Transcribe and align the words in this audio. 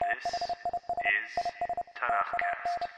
This 0.00 0.32
is 0.32 1.30
Tanakhcast. 1.96 2.88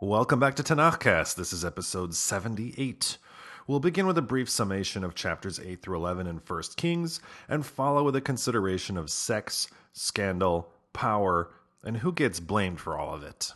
Welcome 0.00 0.40
back 0.40 0.54
to 0.56 0.62
Tanakhcast. 0.62 1.34
This 1.34 1.52
is 1.52 1.66
episode 1.66 2.14
78. 2.14 3.18
We'll 3.66 3.80
begin 3.80 4.06
with 4.06 4.16
a 4.16 4.22
brief 4.22 4.48
summation 4.48 5.04
of 5.04 5.14
chapters 5.14 5.60
8 5.60 5.82
through 5.82 5.96
11 5.96 6.26
in 6.26 6.36
1 6.36 6.62
Kings 6.76 7.20
and 7.46 7.66
follow 7.66 8.02
with 8.02 8.16
a 8.16 8.22
consideration 8.22 8.96
of 8.96 9.10
sex, 9.10 9.68
scandal, 9.92 10.72
power, 10.94 11.50
and 11.82 11.98
who 11.98 12.12
gets 12.12 12.40
blamed 12.40 12.80
for 12.80 12.96
all 12.96 13.14
of 13.14 13.22
it. 13.22 13.52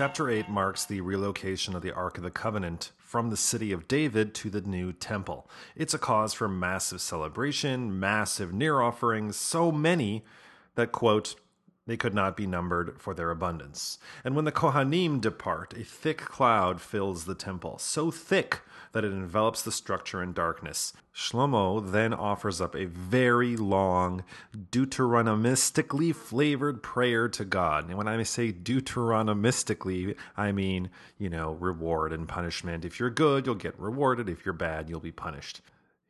Chapter 0.00 0.30
8 0.30 0.48
marks 0.48 0.86
the 0.86 1.02
relocation 1.02 1.76
of 1.76 1.82
the 1.82 1.92
Ark 1.92 2.16
of 2.16 2.24
the 2.24 2.30
Covenant 2.30 2.92
from 2.96 3.28
the 3.28 3.36
city 3.36 3.70
of 3.70 3.86
David 3.86 4.34
to 4.36 4.48
the 4.48 4.62
new 4.62 4.94
temple. 4.94 5.46
It's 5.76 5.92
a 5.92 5.98
cause 5.98 6.32
for 6.32 6.48
massive 6.48 7.02
celebration, 7.02 8.00
massive 8.00 8.50
near 8.50 8.80
offerings, 8.80 9.36
so 9.36 9.70
many 9.70 10.24
that, 10.74 10.90
quote, 10.90 11.34
they 11.90 11.96
could 11.96 12.14
not 12.14 12.36
be 12.36 12.46
numbered 12.46 13.00
for 13.00 13.14
their 13.14 13.32
abundance. 13.32 13.98
And 14.22 14.36
when 14.36 14.44
the 14.44 14.52
Kohanim 14.52 15.20
depart, 15.20 15.74
a 15.76 15.82
thick 15.82 16.18
cloud 16.18 16.80
fills 16.80 17.24
the 17.24 17.34
temple, 17.34 17.78
so 17.78 18.12
thick 18.12 18.60
that 18.92 19.04
it 19.04 19.10
envelops 19.10 19.62
the 19.62 19.72
structure 19.72 20.22
in 20.22 20.32
darkness. 20.32 20.92
Shlomo 21.12 21.90
then 21.90 22.14
offers 22.14 22.60
up 22.60 22.76
a 22.76 22.84
very 22.84 23.56
long, 23.56 24.22
Deuteronomistically 24.70 26.14
flavored 26.14 26.80
prayer 26.80 27.28
to 27.28 27.44
God. 27.44 27.88
And 27.88 27.98
when 27.98 28.06
I 28.06 28.22
say 28.22 28.52
Deuteronomistically, 28.52 30.14
I 30.36 30.52
mean, 30.52 30.90
you 31.18 31.28
know, 31.28 31.54
reward 31.54 32.12
and 32.12 32.28
punishment. 32.28 32.84
If 32.84 33.00
you're 33.00 33.10
good, 33.10 33.46
you'll 33.46 33.56
get 33.56 33.76
rewarded. 33.80 34.28
If 34.28 34.44
you're 34.44 34.52
bad, 34.52 34.88
you'll 34.88 35.00
be 35.00 35.10
punished. 35.10 35.60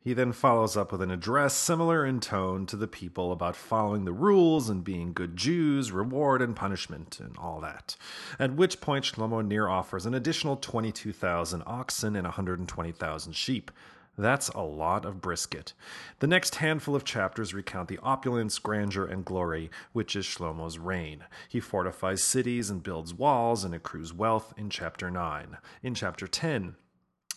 He 0.03 0.13
then 0.15 0.31
follows 0.31 0.75
up 0.75 0.91
with 0.91 1.03
an 1.03 1.11
address 1.11 1.53
similar 1.53 2.03
in 2.03 2.21
tone 2.21 2.65
to 2.65 2.75
the 2.75 2.87
people 2.87 3.31
about 3.31 3.55
following 3.55 4.03
the 4.03 4.11
rules 4.11 4.67
and 4.67 4.83
being 4.83 5.13
good 5.13 5.37
Jews, 5.37 5.91
reward 5.91 6.41
and 6.41 6.55
punishment, 6.55 7.19
and 7.19 7.37
all 7.37 7.61
that. 7.61 7.95
At 8.39 8.55
which 8.55 8.81
point, 8.81 9.05
Shlomo 9.05 9.45
near 9.45 9.67
offers 9.67 10.07
an 10.07 10.15
additional 10.15 10.55
22,000 10.55 11.61
oxen 11.67 12.15
and 12.15 12.25
120,000 12.25 13.33
sheep. 13.33 13.69
That's 14.17 14.49
a 14.49 14.61
lot 14.61 15.05
of 15.05 15.21
brisket. 15.21 15.73
The 16.17 16.27
next 16.27 16.55
handful 16.55 16.95
of 16.95 17.05
chapters 17.05 17.53
recount 17.53 17.87
the 17.87 17.99
opulence, 18.01 18.57
grandeur, 18.57 19.05
and 19.05 19.23
glory 19.23 19.69
which 19.93 20.15
is 20.15 20.25
Shlomo's 20.25 20.79
reign. 20.79 21.25
He 21.47 21.59
fortifies 21.59 22.23
cities 22.23 22.71
and 22.71 22.81
builds 22.81 23.13
walls 23.13 23.63
and 23.63 23.75
accrues 23.75 24.13
wealth 24.13 24.51
in 24.57 24.71
chapter 24.71 25.11
9. 25.11 25.57
In 25.83 25.93
chapter 25.93 26.27
10, 26.27 26.75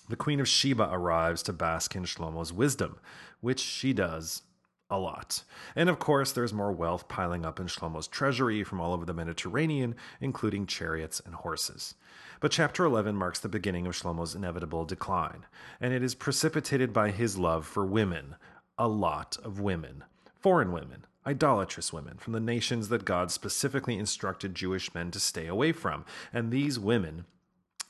the 0.08 0.16
Queen 0.16 0.40
of 0.40 0.48
Sheba 0.48 0.88
arrives 0.90 1.42
to 1.44 1.52
bask 1.52 1.96
in 1.96 2.04
Shlomo's 2.04 2.52
wisdom, 2.52 2.98
which 3.40 3.60
she 3.60 3.92
does 3.92 4.42
a 4.90 4.98
lot. 4.98 5.44
And 5.74 5.88
of 5.88 5.98
course, 5.98 6.32
there's 6.32 6.52
more 6.52 6.72
wealth 6.72 7.08
piling 7.08 7.44
up 7.44 7.58
in 7.58 7.66
Shlomo's 7.66 8.06
treasury 8.06 8.62
from 8.64 8.80
all 8.80 8.92
over 8.92 9.06
the 9.06 9.14
Mediterranean, 9.14 9.94
including 10.20 10.66
chariots 10.66 11.20
and 11.24 11.34
horses. 11.34 11.94
But 12.40 12.52
chapter 12.52 12.84
11 12.84 13.16
marks 13.16 13.40
the 13.40 13.48
beginning 13.48 13.86
of 13.86 13.94
Shlomo's 13.94 14.34
inevitable 14.34 14.84
decline, 14.84 15.46
and 15.80 15.94
it 15.94 16.02
is 16.02 16.14
precipitated 16.14 16.92
by 16.92 17.10
his 17.10 17.38
love 17.38 17.66
for 17.66 17.86
women, 17.86 18.36
a 18.76 18.88
lot 18.88 19.38
of 19.42 19.60
women, 19.60 20.04
foreign 20.38 20.72
women, 20.72 21.06
idolatrous 21.26 21.92
women 21.92 22.18
from 22.18 22.34
the 22.34 22.40
nations 22.40 22.88
that 22.90 23.06
God 23.06 23.30
specifically 23.30 23.96
instructed 23.96 24.54
Jewish 24.54 24.94
men 24.94 25.10
to 25.12 25.20
stay 25.20 25.46
away 25.46 25.72
from. 25.72 26.04
And 26.32 26.50
these 26.50 26.78
women 26.78 27.24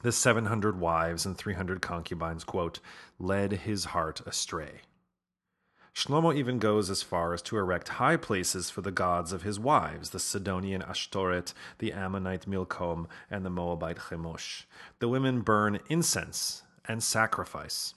the 0.05 0.13
700 0.13 0.79
wives 0.79 1.25
and 1.25 1.35
300 1.35 1.81
concubines, 1.81 2.45
quote, 2.45 2.79
led 3.19 3.53
his 3.53 3.87
heart 3.87 4.21
astray. 4.27 4.83
Shlomo 5.95 6.37
even 6.37 6.59
goes 6.59 6.91
as 6.91 7.03
far 7.03 7.33
as 7.33 7.41
to 7.41 7.57
erect 7.57 7.89
high 7.89 8.19
places 8.19 8.69
for 8.69 8.83
the 8.83 8.91
gods 8.91 9.33
of 9.33 9.45
his 9.45 9.59
wives, 9.59 10.11
the 10.11 10.19
Sidonian 10.19 10.83
Ashtoret, 10.83 11.55
the 11.79 11.95
Ammonite 11.95 12.47
Milcom, 12.47 13.09
and 13.31 13.47
the 13.47 13.51
Moabite 13.51 13.97
Chemosh. 13.97 14.65
The 14.99 15.09
women 15.09 15.41
burn 15.41 15.81
incense 15.89 16.65
and 16.85 17.03
sacrifice. 17.03 17.95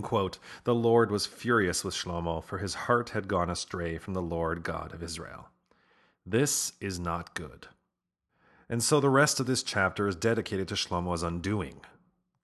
Quote. 0.00 0.38
The 0.64 0.74
Lord 0.74 1.10
was 1.10 1.26
furious 1.26 1.84
with 1.84 1.94
Shlomo, 1.94 2.42
for 2.42 2.58
his 2.58 2.74
heart 2.74 3.10
had 3.10 3.28
gone 3.28 3.50
astray 3.50 3.98
from 3.98 4.14
the 4.14 4.22
Lord 4.22 4.62
God 4.62 4.94
of 4.94 5.02
Israel. 5.02 5.48
This 6.24 6.72
is 6.80 6.98
not 6.98 7.34
good. 7.34 7.66
And 8.70 8.84
so 8.84 9.00
the 9.00 9.10
rest 9.10 9.40
of 9.40 9.46
this 9.46 9.64
chapter 9.64 10.06
is 10.06 10.14
dedicated 10.14 10.68
to 10.68 10.76
Shlomo's 10.76 11.24
undoing. 11.24 11.80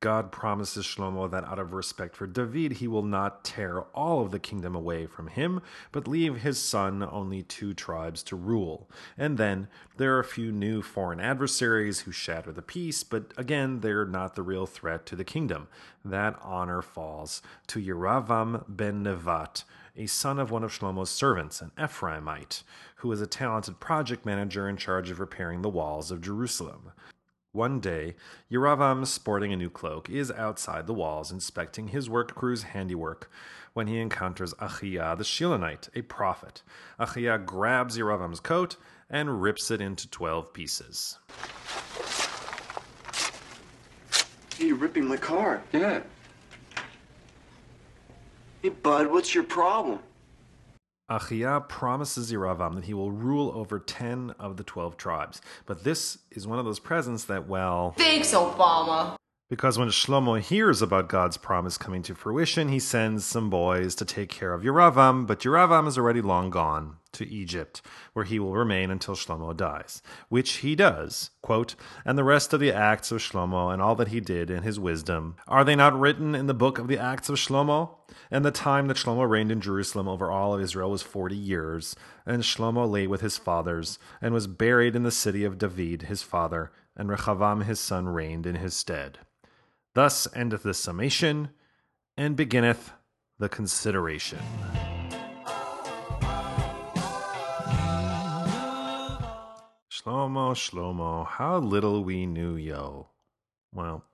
God 0.01 0.31
promises 0.31 0.85
Shlomo 0.85 1.31
that 1.31 1.45
out 1.45 1.59
of 1.59 1.73
respect 1.73 2.17
for 2.17 2.27
David, 2.27 2.73
he 2.73 2.89
will 2.89 3.05
not 3.05 3.45
tear 3.45 3.83
all 3.95 4.23
of 4.23 4.31
the 4.33 4.39
kingdom 4.39 4.75
away 4.75 5.07
from 5.07 5.29
him, 5.29 5.63
but 5.91 6.07
leave 6.07 6.39
his 6.39 6.59
son 6.59 7.03
only 7.03 7.43
two 7.43 7.73
tribes 7.73 8.23
to 8.25 8.37
rule. 8.37 8.91
And 9.17 9.39
then 9.39 9.69
there 9.97 10.15
are 10.17 10.21
a 10.21 10.25
few 10.25 10.53
new 10.53 10.83
foreign 10.83 11.21
adversaries 11.21 12.01
who 12.01 12.13
shatter 12.13 12.53
the 12.53 12.61
peace, 12.61 13.05
but 13.05 13.33
again, 13.37 13.81
they're 13.81 14.05
not 14.05 14.35
the 14.35 14.43
real 14.43 14.67
threat 14.67 15.07
to 15.07 15.17
the 15.17 15.25
kingdom. 15.25 15.69
That 16.05 16.39
honor 16.43 16.83
falls 16.83 17.41
to 17.69 17.81
Yeravam 17.81 18.65
ben 18.69 19.05
Nevat, 19.05 19.63
a 19.97 20.07
son 20.07 20.39
of 20.39 20.51
one 20.51 20.65
of 20.65 20.73
Shlomo's 20.73 21.11
servants, 21.11 21.61
an 21.61 21.73
Ephraimite, 21.79 22.63
who 22.97 23.09
was 23.09 23.21
a 23.21 23.27
talented 23.27 23.81
project 23.81 24.25
manager 24.25 24.69
in 24.69 24.77
charge 24.77 25.11
of 25.11 25.21
repairing 25.21 25.63
the 25.63 25.69
walls 25.69 26.11
of 26.11 26.21
Jerusalem. 26.21 26.93
One 27.53 27.81
day, 27.81 28.17
Yeravam, 28.53 29.07
sporting 29.07 29.53
a 29.53 29.57
new 29.57 29.71
cloak, 29.71 30.11
is 30.11 30.31
outside 30.31 30.87
the 30.87 30.93
walls 30.93 31.33
inspecting 31.33 31.89
his 31.89 32.11
work 32.11 32.35
crew's 32.35 32.65
handiwork 32.65 33.31
when 33.73 33.87
he 33.87 33.99
encounters 33.99 34.53
Achiah 34.55 35.17
the 35.17 35.25
Shilonite, 35.25 35.89
a 35.95 36.03
prophet. 36.03 36.63
Achiah 37.01 37.45
grabs 37.45 37.97
Yeravam's 37.97 38.41
coat 38.41 38.77
and 39.09 39.41
rips 39.41 39.71
it 39.71 39.81
into 39.81 40.11
12 40.11 40.53
pieces. 40.53 41.19
Hey, 44.59 44.67
you're 44.67 44.77
ripping 44.77 45.07
my 45.07 45.17
car. 45.17 45.63
Yeah. 45.73 46.01
Hey, 48.67 48.71
bud, 48.71 49.13
what's 49.13 49.33
your 49.33 49.45
problem? 49.45 50.01
Achiah 51.09 51.69
promises 51.69 52.33
Yeravam 52.33 52.75
that 52.75 52.87
he 52.87 52.95
will 52.95 53.13
rule 53.13 53.53
over 53.55 53.79
10 53.79 54.35
of 54.41 54.57
the 54.57 54.65
12 54.65 54.97
tribes. 54.97 55.41
But 55.67 55.85
this 55.85 56.19
is 56.33 56.49
one 56.49 56.59
of 56.59 56.65
those 56.65 56.81
presents 56.81 57.23
that, 57.27 57.47
well, 57.47 57.95
Thanks, 57.97 58.33
Obama. 58.33 59.16
Because 59.49 59.79
when 59.79 59.89
Shlomo 59.89 60.41
hears 60.41 60.83
about 60.83 61.09
God's 61.09 61.37
promise 61.37 61.79
coming 61.79 62.03
to 62.03 62.15
fruition, 62.17 62.69
he 62.69 62.81
sends 62.81 63.25
some 63.25 63.49
boys 63.49 63.95
to 63.95 64.05
take 64.05 64.29
care 64.29 64.53
of 64.53 64.63
Yeravam, 64.63 65.25
but 65.27 65.41
Yeravam 65.41 65.87
is 65.87 65.97
already 65.97 66.21
long 66.21 66.51
gone 66.51 66.97
to 67.13 67.29
Egypt, 67.29 67.81
where 68.13 68.25
he 68.25 68.41
will 68.41 68.57
remain 68.57 68.91
until 68.91 69.15
Shlomo 69.15 69.57
dies, 69.57 70.03
which 70.29 70.55
he 70.55 70.75
does. 70.75 71.31
Quote, 71.43 71.77
and 72.05 72.19
the 72.19 72.25
rest 72.25 72.53
of 72.53 72.59
the 72.59 72.73
acts 72.73 73.13
of 73.13 73.19
Shlomo 73.19 73.73
and 73.73 73.81
all 73.81 73.95
that 73.95 74.09
he 74.09 74.21
did 74.21 74.51
in 74.51 74.65
his 74.65 74.81
wisdom, 74.81 75.37
are 75.47 75.65
they 75.65 75.77
not 75.77 75.99
written 75.99 76.35
in 76.35 76.49
the 76.49 76.53
book 76.55 76.79
of 76.79 76.89
the 76.89 76.99
acts 76.99 77.29
of 77.29 77.37
Shlomo? 77.37 77.91
And 78.31 78.45
the 78.45 78.51
time 78.51 78.89
that 78.89 78.97
Shlomo 78.97 79.29
reigned 79.29 79.53
in 79.53 79.61
Jerusalem 79.61 80.09
over 80.09 80.29
all 80.29 80.55
of 80.55 80.61
Israel 80.61 80.91
was 80.91 81.03
forty 81.03 81.37
years, 81.37 81.95
and 82.27 82.43
Shlomo 82.43 82.91
lay 82.91 83.07
with 83.07 83.21
his 83.21 83.39
fathers, 83.39 84.01
and 84.21 84.35
was 84.35 84.49
buried 84.49 84.97
in 84.97 85.05
the 85.05 85.13
city 85.13 85.45
of 85.45 85.59
David 85.59 86.03
his 86.03 86.23
father, 86.23 86.73
and 86.97 87.09
Rechavam 87.09 87.65
his 87.65 87.79
son 87.79 88.09
reigned 88.09 88.47
in 88.47 88.57
his 88.57 88.75
stead. 88.75 89.19
Thus 89.97 90.29
endeth 90.35 90.63
the 90.63 90.75
summation, 90.75 91.49
and 92.19 92.37
beginneth 92.37 92.93
the 93.39 93.49
consideration. 93.49 94.39
Shlomo, 99.91 100.53
Shlomo, 100.53 101.27
how 101.27 101.57
little 101.57 102.05
we 102.05 102.27
knew 102.27 102.57
yo. 102.57 103.09
Well, 103.73 104.05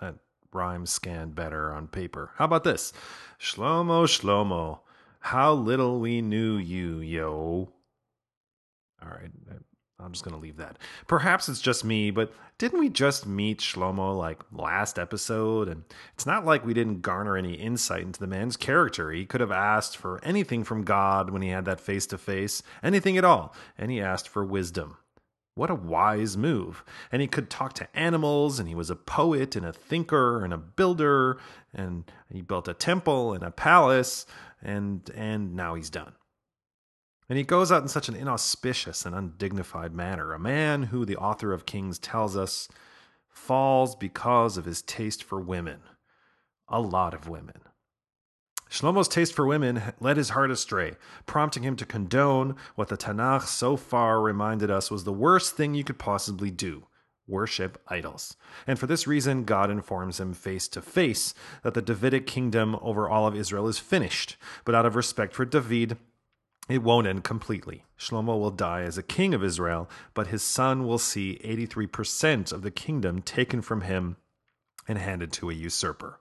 that 0.00 0.14
rhymes 0.54 0.88
scanned 0.88 1.34
better 1.34 1.70
on 1.70 1.88
paper. 1.88 2.30
How 2.36 2.46
about 2.46 2.64
this? 2.64 2.94
Shlomo, 3.38 4.06
Shlomo, 4.06 4.78
how 5.20 5.52
little 5.52 6.00
we 6.00 6.22
knew 6.22 6.56
you, 6.56 7.00
yo. 7.00 7.74
All 9.02 9.10
right, 9.10 9.30
I'm 9.98 10.12
just 10.12 10.24
going 10.24 10.34
to 10.34 10.40
leave 10.40 10.58
that. 10.58 10.78
Perhaps 11.06 11.48
it's 11.48 11.60
just 11.60 11.84
me, 11.84 12.10
but 12.10 12.32
didn't 12.58 12.80
we 12.80 12.90
just 12.90 13.26
meet 13.26 13.60
Shlomo 13.60 14.16
like 14.16 14.42
last 14.52 14.98
episode? 14.98 15.68
And 15.68 15.84
it's 16.12 16.26
not 16.26 16.44
like 16.44 16.66
we 16.66 16.74
didn't 16.74 17.00
garner 17.00 17.36
any 17.36 17.54
insight 17.54 18.02
into 18.02 18.20
the 18.20 18.26
man's 18.26 18.58
character. 18.58 19.10
He 19.10 19.24
could 19.24 19.40
have 19.40 19.52
asked 19.52 19.96
for 19.96 20.22
anything 20.22 20.64
from 20.64 20.84
God 20.84 21.30
when 21.30 21.40
he 21.40 21.48
had 21.48 21.64
that 21.64 21.80
face 21.80 22.06
to 22.08 22.18
face, 22.18 22.62
anything 22.82 23.16
at 23.16 23.24
all, 23.24 23.54
and 23.78 23.90
he 23.90 24.00
asked 24.00 24.28
for 24.28 24.44
wisdom. 24.44 24.98
What 25.54 25.70
a 25.70 25.74
wise 25.74 26.36
move. 26.36 26.84
And 27.10 27.22
he 27.22 27.28
could 27.28 27.48
talk 27.48 27.72
to 27.74 27.88
animals, 27.96 28.58
and 28.60 28.68
he 28.68 28.74
was 28.74 28.90
a 28.90 28.96
poet 28.96 29.56
and 29.56 29.64
a 29.64 29.72
thinker 29.72 30.44
and 30.44 30.52
a 30.52 30.58
builder, 30.58 31.38
and 31.72 32.04
he 32.30 32.42
built 32.42 32.68
a 32.68 32.74
temple 32.74 33.32
and 33.32 33.42
a 33.42 33.50
palace, 33.50 34.26
and 34.62 35.10
and 35.14 35.56
now 35.56 35.74
he's 35.74 35.88
done. 35.88 36.12
And 37.28 37.36
he 37.38 37.44
goes 37.44 37.72
out 37.72 37.82
in 37.82 37.88
such 37.88 38.08
an 38.08 38.14
inauspicious 38.14 39.04
and 39.04 39.14
undignified 39.14 39.92
manner, 39.92 40.32
a 40.32 40.38
man 40.38 40.84
who 40.84 41.04
the 41.04 41.16
author 41.16 41.52
of 41.52 41.66
Kings 41.66 41.98
tells 41.98 42.36
us 42.36 42.68
falls 43.28 43.96
because 43.96 44.56
of 44.56 44.64
his 44.64 44.82
taste 44.82 45.22
for 45.24 45.40
women. 45.40 45.80
a 46.68 46.80
lot 46.80 47.14
of 47.14 47.28
women. 47.28 47.60
Shlomo's 48.68 49.08
taste 49.08 49.32
for 49.32 49.46
women 49.46 49.80
led 50.00 50.16
his 50.16 50.30
heart 50.30 50.50
astray, 50.50 50.96
prompting 51.24 51.62
him 51.62 51.76
to 51.76 51.86
condone 51.86 52.56
what 52.74 52.88
the 52.88 52.96
Tanakh 52.96 53.42
so 53.42 53.76
far 53.76 54.20
reminded 54.20 54.70
us 54.70 54.90
was 54.90 55.04
the 55.04 55.12
worst 55.12 55.56
thing 55.56 55.74
you 55.74 55.84
could 55.84 55.98
possibly 55.98 56.50
do 56.50 56.86
worship 57.28 57.82
idols. 57.88 58.36
And 58.68 58.78
for 58.78 58.86
this 58.86 59.08
reason, 59.08 59.42
God 59.42 59.68
informs 59.68 60.20
him 60.20 60.32
face 60.32 60.68
to 60.68 60.80
face 60.80 61.34
that 61.64 61.74
the 61.74 61.82
Davidic 61.82 62.24
kingdom 62.24 62.76
over 62.80 63.08
all 63.08 63.26
of 63.26 63.34
Israel 63.34 63.66
is 63.66 63.80
finished. 63.80 64.36
But 64.64 64.76
out 64.76 64.86
of 64.86 64.94
respect 64.94 65.34
for 65.34 65.44
David, 65.44 65.96
it 66.68 66.82
won't 66.82 67.06
end 67.06 67.24
completely. 67.24 67.84
Shlomo 67.98 68.38
will 68.38 68.50
die 68.50 68.82
as 68.82 68.98
a 68.98 69.02
king 69.02 69.34
of 69.34 69.44
Israel, 69.44 69.88
but 70.14 70.28
his 70.28 70.42
son 70.42 70.86
will 70.86 70.98
see 70.98 71.40
83% 71.44 72.52
of 72.52 72.62
the 72.62 72.70
kingdom 72.70 73.22
taken 73.22 73.62
from 73.62 73.82
him 73.82 74.16
and 74.88 74.98
handed 74.98 75.32
to 75.32 75.50
a 75.50 75.54
usurper. 75.54 76.20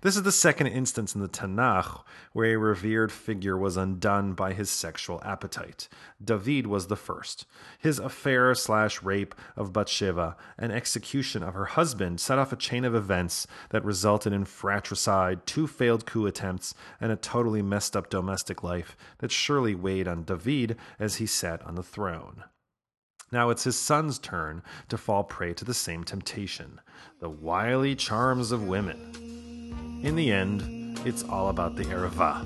This 0.00 0.16
is 0.16 0.22
the 0.22 0.32
second 0.32 0.68
instance 0.68 1.14
in 1.14 1.20
the 1.20 1.28
Tanakh 1.28 2.02
where 2.32 2.54
a 2.54 2.56
revered 2.56 3.12
figure 3.12 3.56
was 3.56 3.76
undone 3.76 4.32
by 4.34 4.52
his 4.52 4.70
sexual 4.70 5.20
appetite. 5.24 5.88
David 6.22 6.66
was 6.66 6.86
the 6.86 6.96
first. 6.96 7.46
His 7.78 7.98
affair 7.98 8.54
slash 8.54 9.02
rape 9.02 9.34
of 9.56 9.72
Bathsheba 9.72 10.36
and 10.58 10.72
execution 10.72 11.42
of 11.42 11.54
her 11.54 11.66
husband 11.66 12.20
set 12.20 12.38
off 12.38 12.52
a 12.52 12.56
chain 12.56 12.84
of 12.84 12.94
events 12.94 13.46
that 13.70 13.84
resulted 13.84 14.32
in 14.32 14.44
fratricide, 14.44 15.46
two 15.46 15.66
failed 15.66 16.06
coup 16.06 16.26
attempts, 16.26 16.74
and 17.00 17.12
a 17.12 17.16
totally 17.16 17.62
messed 17.62 17.96
up 17.96 18.10
domestic 18.10 18.62
life 18.62 18.96
that 19.18 19.30
surely 19.30 19.74
weighed 19.74 20.08
on 20.08 20.24
David 20.24 20.76
as 20.98 21.16
he 21.16 21.26
sat 21.26 21.62
on 21.62 21.74
the 21.74 21.82
throne. 21.82 22.44
Now 23.32 23.50
it's 23.50 23.64
his 23.64 23.78
son's 23.78 24.18
turn 24.18 24.62
to 24.88 24.96
fall 24.96 25.24
prey 25.24 25.54
to 25.54 25.64
the 25.64 25.74
same 25.74 26.04
temptation 26.04 26.80
the 27.20 27.28
wily 27.28 27.94
charms 27.96 28.52
of 28.52 28.66
women. 28.66 29.43
In 30.04 30.16
the 30.16 30.30
end, 30.30 31.00
it's 31.06 31.24
all 31.24 31.48
about 31.48 31.76
the 31.76 31.84
Erva. 31.84 32.20
Ah. 32.20 32.44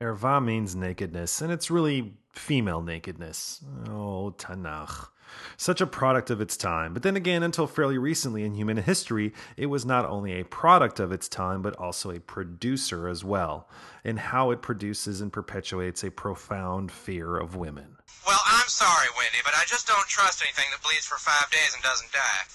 Erva 0.00 0.24
ah 0.24 0.40
means 0.40 0.74
nakedness, 0.74 1.42
and 1.42 1.52
it's 1.52 1.70
really 1.70 2.14
female 2.32 2.80
nakedness. 2.80 3.62
Oh, 3.90 4.34
Tanakh. 4.38 5.08
Such 5.58 5.82
a 5.82 5.86
product 5.86 6.30
of 6.30 6.40
its 6.40 6.56
time. 6.56 6.94
But 6.94 7.02
then 7.02 7.14
again, 7.14 7.42
until 7.42 7.66
fairly 7.66 7.98
recently 7.98 8.44
in 8.44 8.54
human 8.54 8.78
history, 8.78 9.34
it 9.58 9.66
was 9.66 9.84
not 9.84 10.06
only 10.06 10.32
a 10.32 10.46
product 10.46 11.00
of 11.00 11.12
its 11.12 11.28
time, 11.28 11.60
but 11.60 11.76
also 11.76 12.10
a 12.10 12.20
producer 12.20 13.06
as 13.06 13.22
well, 13.22 13.68
in 14.02 14.16
how 14.16 14.50
it 14.50 14.62
produces 14.62 15.20
and 15.20 15.30
perpetuates 15.30 16.02
a 16.02 16.10
profound 16.10 16.90
fear 16.90 17.36
of 17.36 17.54
women. 17.54 17.96
Well, 18.26 18.40
I'm 18.64 18.70
sorry, 18.70 19.08
Wendy, 19.18 19.40
but 19.44 19.52
I 19.54 19.64
just 19.66 19.86
don't 19.86 20.08
trust 20.08 20.40
anything 20.42 20.64
that 20.70 20.82
bleeds 20.82 21.04
for 21.04 21.18
five 21.18 21.50
days 21.50 21.74
and 21.74 21.82
doesn't 21.82 22.10
die. 22.12 22.48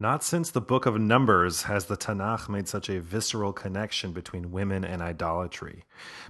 Not 0.00 0.24
since 0.24 0.50
the 0.50 0.60
book 0.60 0.84
of 0.84 0.98
Numbers 0.98 1.62
has 1.62 1.84
the 1.84 1.96
Tanakh 1.96 2.48
made 2.48 2.66
such 2.66 2.88
a 2.88 3.00
visceral 3.00 3.52
connection 3.52 4.10
between 4.10 4.50
women 4.50 4.84
and 4.84 5.00
idolatry. 5.00 5.84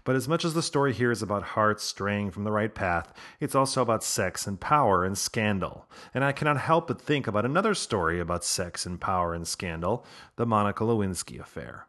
But 0.05 0.15
as 0.15 0.29
much 0.29 0.45
as 0.45 0.53
the 0.53 0.61
story 0.61 0.93
here 0.93 1.11
is 1.11 1.23
about 1.23 1.43
hearts 1.43 1.85
straying 1.85 2.33
from 2.33 2.45
the 2.45 2.53
right 2.53 2.75
path, 2.75 3.15
it's 3.41 3.55
also 3.55 3.81
about 3.81 4.05
sex 4.05 4.47
and 4.47 4.61
power 4.61 5.07
and 5.07 5.17
scandal. 5.17 5.89
And 6.13 6.23
I 6.23 6.33
cannot 6.33 6.59
help 6.59 6.89
but 6.89 7.01
think 7.01 7.27
about 7.27 7.47
another 7.47 7.73
story 7.73 8.21
about 8.21 8.45
sex 8.45 8.85
and 8.85 9.01
power 9.01 9.33
and 9.33 9.49
scandal 9.49 10.05
the 10.37 10.45
Monica 10.45 10.85
Lewinsky 10.85 11.41
affair. 11.41 11.87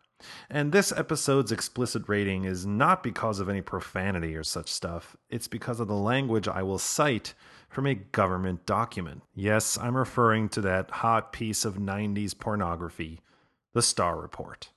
And 0.50 0.72
this 0.72 0.92
episode's 0.92 1.52
explicit 1.52 2.04
rating 2.08 2.46
is 2.46 2.66
not 2.66 3.04
because 3.04 3.40
of 3.40 3.50
any 3.50 3.62
profanity 3.62 4.36
or 4.36 4.44
such 4.44 4.70
stuff, 4.70 5.18
it's 5.30 5.48
because 5.48 5.80
of 5.80 5.88
the 5.88 5.94
language 5.94 6.48
I 6.48 6.64
will 6.64 6.80
cite 6.80 7.34
from 7.70 7.88
a 7.88 7.96
government 7.96 8.66
document. 8.66 9.22
Yes, 9.34 9.78
I'm 9.78 9.98
referring 9.98 10.50
to 10.50 10.62
that 10.62 10.92
hot 10.92 11.34
piece 11.34 11.66
of 11.66 11.76
90s 11.76 12.38
pornography, 12.38 13.22
the 13.74 13.82
Starr 13.82 14.20
Report. 14.20 14.70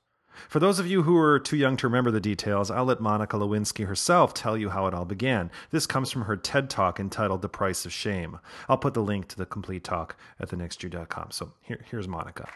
For 0.49 0.61
those 0.61 0.79
of 0.79 0.87
you 0.87 1.03
who 1.03 1.17
are 1.17 1.39
too 1.39 1.57
young 1.57 1.77
to 1.79 1.87
remember 1.87 2.11
the 2.11 2.21
details, 2.21 2.71
I'll 2.71 2.85
let 2.85 3.01
Monica 3.01 3.37
Lewinsky 3.37 3.87
herself 3.87 4.35
tell 4.35 4.57
you 4.57 4.71
how 4.71 4.87
it 4.87 4.95
all 4.95 5.05
began. 5.05 5.51
This 5.71 5.87
comes 5.87 6.11
from 6.11 6.23
her 6.23 6.37
TED 6.37 6.71
Talk 6.71 7.01
entitled 7.01 7.43
The 7.43 7.49
Price 7.49 7.85
of 7.85 7.93
Shame. 7.93 8.39
I'll 8.69 8.79
put 8.79 8.95
the 8.95 9.03
link 9.03 9.29
to 9.29 9.37
the 9.37 9.47
complete 9.47 9.85
talk 9.85 10.17
at 10.39 10.49
thenextjew.com. 10.49 11.31
So 11.33 11.53
here, 11.63 11.85
here's 11.91 12.07
Monica. 12.07 12.49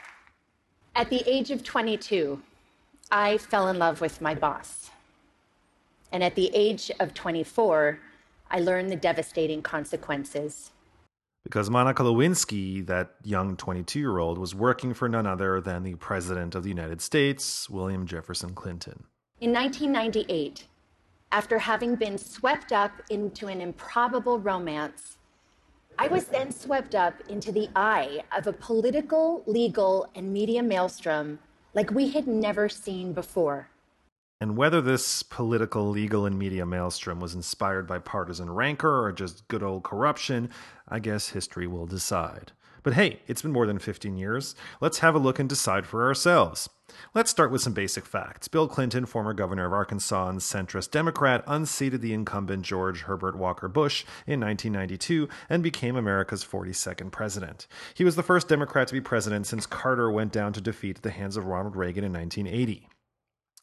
At 0.94 1.10
the 1.10 1.22
age 1.26 1.50
of 1.50 1.64
22, 1.64 2.40
I 3.14 3.36
fell 3.36 3.68
in 3.68 3.78
love 3.78 4.00
with 4.00 4.22
my 4.22 4.34
boss. 4.34 4.90
And 6.10 6.24
at 6.24 6.34
the 6.34 6.50
age 6.54 6.90
of 6.98 7.12
24, 7.12 8.00
I 8.50 8.58
learned 8.58 8.90
the 8.90 8.96
devastating 8.96 9.60
consequences. 9.60 10.70
Because 11.44 11.68
Monica 11.68 12.02
Lewinsky, 12.02 12.86
that 12.86 13.16
young 13.22 13.56
22 13.56 13.98
year 13.98 14.16
old, 14.16 14.38
was 14.38 14.54
working 14.54 14.94
for 14.94 15.10
none 15.10 15.26
other 15.26 15.60
than 15.60 15.82
the 15.82 15.94
President 15.96 16.54
of 16.54 16.62
the 16.62 16.70
United 16.70 17.02
States, 17.02 17.68
William 17.68 18.06
Jefferson 18.06 18.54
Clinton. 18.54 19.04
In 19.40 19.52
1998, 19.52 20.64
after 21.32 21.58
having 21.58 21.96
been 21.96 22.16
swept 22.16 22.72
up 22.72 22.92
into 23.10 23.48
an 23.48 23.60
improbable 23.60 24.38
romance, 24.38 25.18
I 25.98 26.06
was 26.08 26.24
then 26.24 26.50
swept 26.50 26.94
up 26.94 27.14
into 27.28 27.52
the 27.52 27.68
eye 27.76 28.22
of 28.34 28.46
a 28.46 28.52
political, 28.54 29.42
legal, 29.46 30.08
and 30.14 30.32
media 30.32 30.62
maelstrom 30.62 31.40
like 31.74 31.90
we 31.90 32.10
had 32.10 32.26
never 32.26 32.68
seen 32.68 33.12
before. 33.12 33.68
And 34.40 34.56
whether 34.56 34.80
this 34.80 35.22
political, 35.22 35.88
legal, 35.88 36.26
and 36.26 36.36
media 36.36 36.66
maelstrom 36.66 37.20
was 37.20 37.34
inspired 37.34 37.86
by 37.86 38.00
partisan 38.00 38.50
rancor 38.50 39.04
or 39.04 39.12
just 39.12 39.46
good 39.46 39.62
old 39.62 39.84
corruption, 39.84 40.50
I 40.88 40.98
guess 40.98 41.28
history 41.28 41.68
will 41.68 41.86
decide. 41.86 42.50
But 42.82 42.94
hey, 42.94 43.20
it's 43.28 43.42
been 43.42 43.52
more 43.52 43.66
than 43.66 43.78
15 43.78 44.16
years. 44.16 44.56
Let's 44.80 44.98
have 44.98 45.14
a 45.14 45.20
look 45.20 45.38
and 45.38 45.48
decide 45.48 45.86
for 45.86 46.04
ourselves. 46.04 46.68
Let's 47.14 47.30
start 47.30 47.50
with 47.50 47.62
some 47.62 47.72
basic 47.72 48.06
facts. 48.06 48.48
Bill 48.48 48.68
Clinton, 48.68 49.06
former 49.06 49.32
governor 49.32 49.66
of 49.66 49.72
Arkansas 49.72 50.28
and 50.28 50.38
centrist 50.40 50.90
Democrat, 50.90 51.44
unseated 51.46 52.00
the 52.00 52.12
incumbent 52.12 52.62
George 52.62 53.02
Herbert 53.02 53.36
Walker 53.36 53.68
Bush 53.68 54.04
in 54.26 54.40
1992 54.40 55.28
and 55.48 55.62
became 55.62 55.96
America's 55.96 56.44
42nd 56.44 57.10
president. 57.10 57.66
He 57.94 58.04
was 58.04 58.16
the 58.16 58.22
first 58.22 58.48
Democrat 58.48 58.88
to 58.88 58.94
be 58.94 59.00
president 59.00 59.46
since 59.46 59.66
Carter 59.66 60.10
went 60.10 60.32
down 60.32 60.52
to 60.52 60.60
defeat 60.60 60.98
at 60.98 61.02
the 61.02 61.10
hands 61.10 61.36
of 61.36 61.46
Ronald 61.46 61.76
Reagan 61.76 62.04
in 62.04 62.12
1980. 62.12 62.88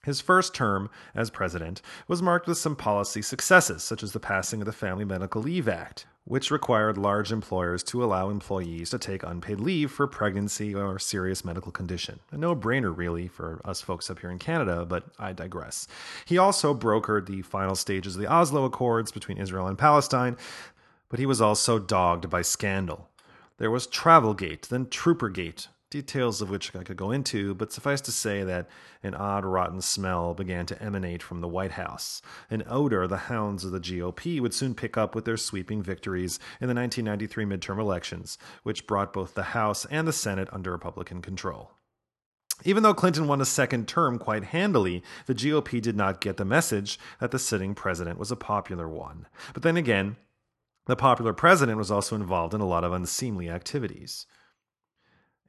His 0.03 0.21
first 0.21 0.55
term 0.55 0.89
as 1.13 1.29
president 1.29 1.81
was 2.07 2.21
marked 2.21 2.47
with 2.47 2.57
some 2.57 2.75
policy 2.75 3.21
successes, 3.21 3.83
such 3.83 4.01
as 4.01 4.13
the 4.13 4.19
passing 4.19 4.61
of 4.61 4.65
the 4.65 4.71
Family 4.71 5.03
Medical 5.03 5.41
Leave 5.41 5.67
Act, 5.67 6.05
which 6.23 6.51
required 6.51 6.97
large 6.97 7.33
employers 7.33 7.83
to 7.83 8.01
allow 8.01 8.29
employees 8.29 8.91
to 8.91 8.97
take 8.97 9.23
unpaid 9.23 9.59
leave 9.59 9.91
for 9.91 10.07
pregnancy 10.07 10.73
or 10.73 10.99
serious 10.99 11.43
medical 11.43 11.71
condition. 11.71 12.19
A 12.31 12.37
no 12.37 12.55
brainer, 12.55 12.95
really, 12.95 13.27
for 13.27 13.59
us 13.65 13.81
folks 13.81 14.09
up 14.09 14.19
here 14.19 14.29
in 14.29 14.39
Canada, 14.39 14.85
but 14.85 15.05
I 15.19 15.33
digress. 15.33 15.85
He 16.25 16.37
also 16.37 16.73
brokered 16.73 17.25
the 17.25 17.41
final 17.41 17.75
stages 17.75 18.15
of 18.15 18.21
the 18.21 18.31
Oslo 18.31 18.63
Accords 18.63 19.11
between 19.11 19.37
Israel 19.37 19.67
and 19.67 19.77
Palestine, 19.77 20.37
but 21.09 21.19
he 21.19 21.25
was 21.25 21.41
also 21.41 21.77
dogged 21.77 22.29
by 22.29 22.41
scandal. 22.41 23.09
There 23.57 23.71
was 23.71 23.85
Travelgate, 23.85 24.69
then 24.69 24.85
Troopergate, 24.85 25.67
details 25.89 26.41
of 26.41 26.49
which 26.49 26.75
I 26.75 26.83
could 26.83 26.97
go 26.97 27.11
into, 27.11 27.55
but 27.55 27.71
suffice 27.71 28.01
to 28.01 28.11
say 28.11 28.43
that 28.43 28.69
an 29.01 29.15
odd, 29.15 29.43
rotten 29.43 29.81
smell 29.81 30.33
began 30.33 30.65
to 30.67 30.81
emanate 30.81 31.23
from 31.23 31.41
the 31.41 31.47
White 31.47 31.71
House, 31.71 32.21
an 32.49 32.63
odor 32.67 33.07
the 33.07 33.17
hounds 33.17 33.63
of 33.63 33.71
the 33.71 33.79
GOP 33.79 34.39
would 34.39 34.53
soon 34.53 34.75
pick 34.75 34.97
up 34.97 35.15
with 35.15 35.25
their 35.25 35.37
sweeping 35.37 35.81
victories 35.81 36.39
in 36.61 36.67
the 36.67 36.75
1993 36.75 37.45
midterm 37.45 37.79
elections, 37.79 38.37
which 38.63 38.85
brought 38.85 39.13
both 39.13 39.33
the 39.33 39.43
House 39.43 39.85
and 39.85 40.07
the 40.07 40.13
Senate 40.13 40.49
under 40.51 40.71
Republican 40.71 41.21
control. 41.21 41.71
Even 42.65 42.83
though 42.83 42.93
Clinton 42.93 43.27
won 43.27 43.39
a 43.41 43.45
second 43.45 43.87
term 43.87 44.19
quite 44.19 44.45
handily, 44.45 45.01
the 45.25 45.35
GOP 45.35 45.81
did 45.81 45.95
not 45.95 46.21
get 46.21 46.37
the 46.37 46.45
message 46.45 46.99
that 47.19 47.31
the 47.31 47.39
sitting 47.39 47.73
president 47.73 48.19
was 48.19 48.31
a 48.31 48.35
popular 48.35 48.87
one. 48.87 49.27
But 49.53 49.63
then 49.63 49.77
again, 49.77 50.17
the 50.85 50.95
popular 50.95 51.33
president 51.33 51.77
was 51.77 51.89
also 51.89 52.15
involved 52.15 52.53
in 52.53 52.61
a 52.61 52.67
lot 52.67 52.83
of 52.83 52.91
unseemly 52.91 53.49
activities. 53.49 54.25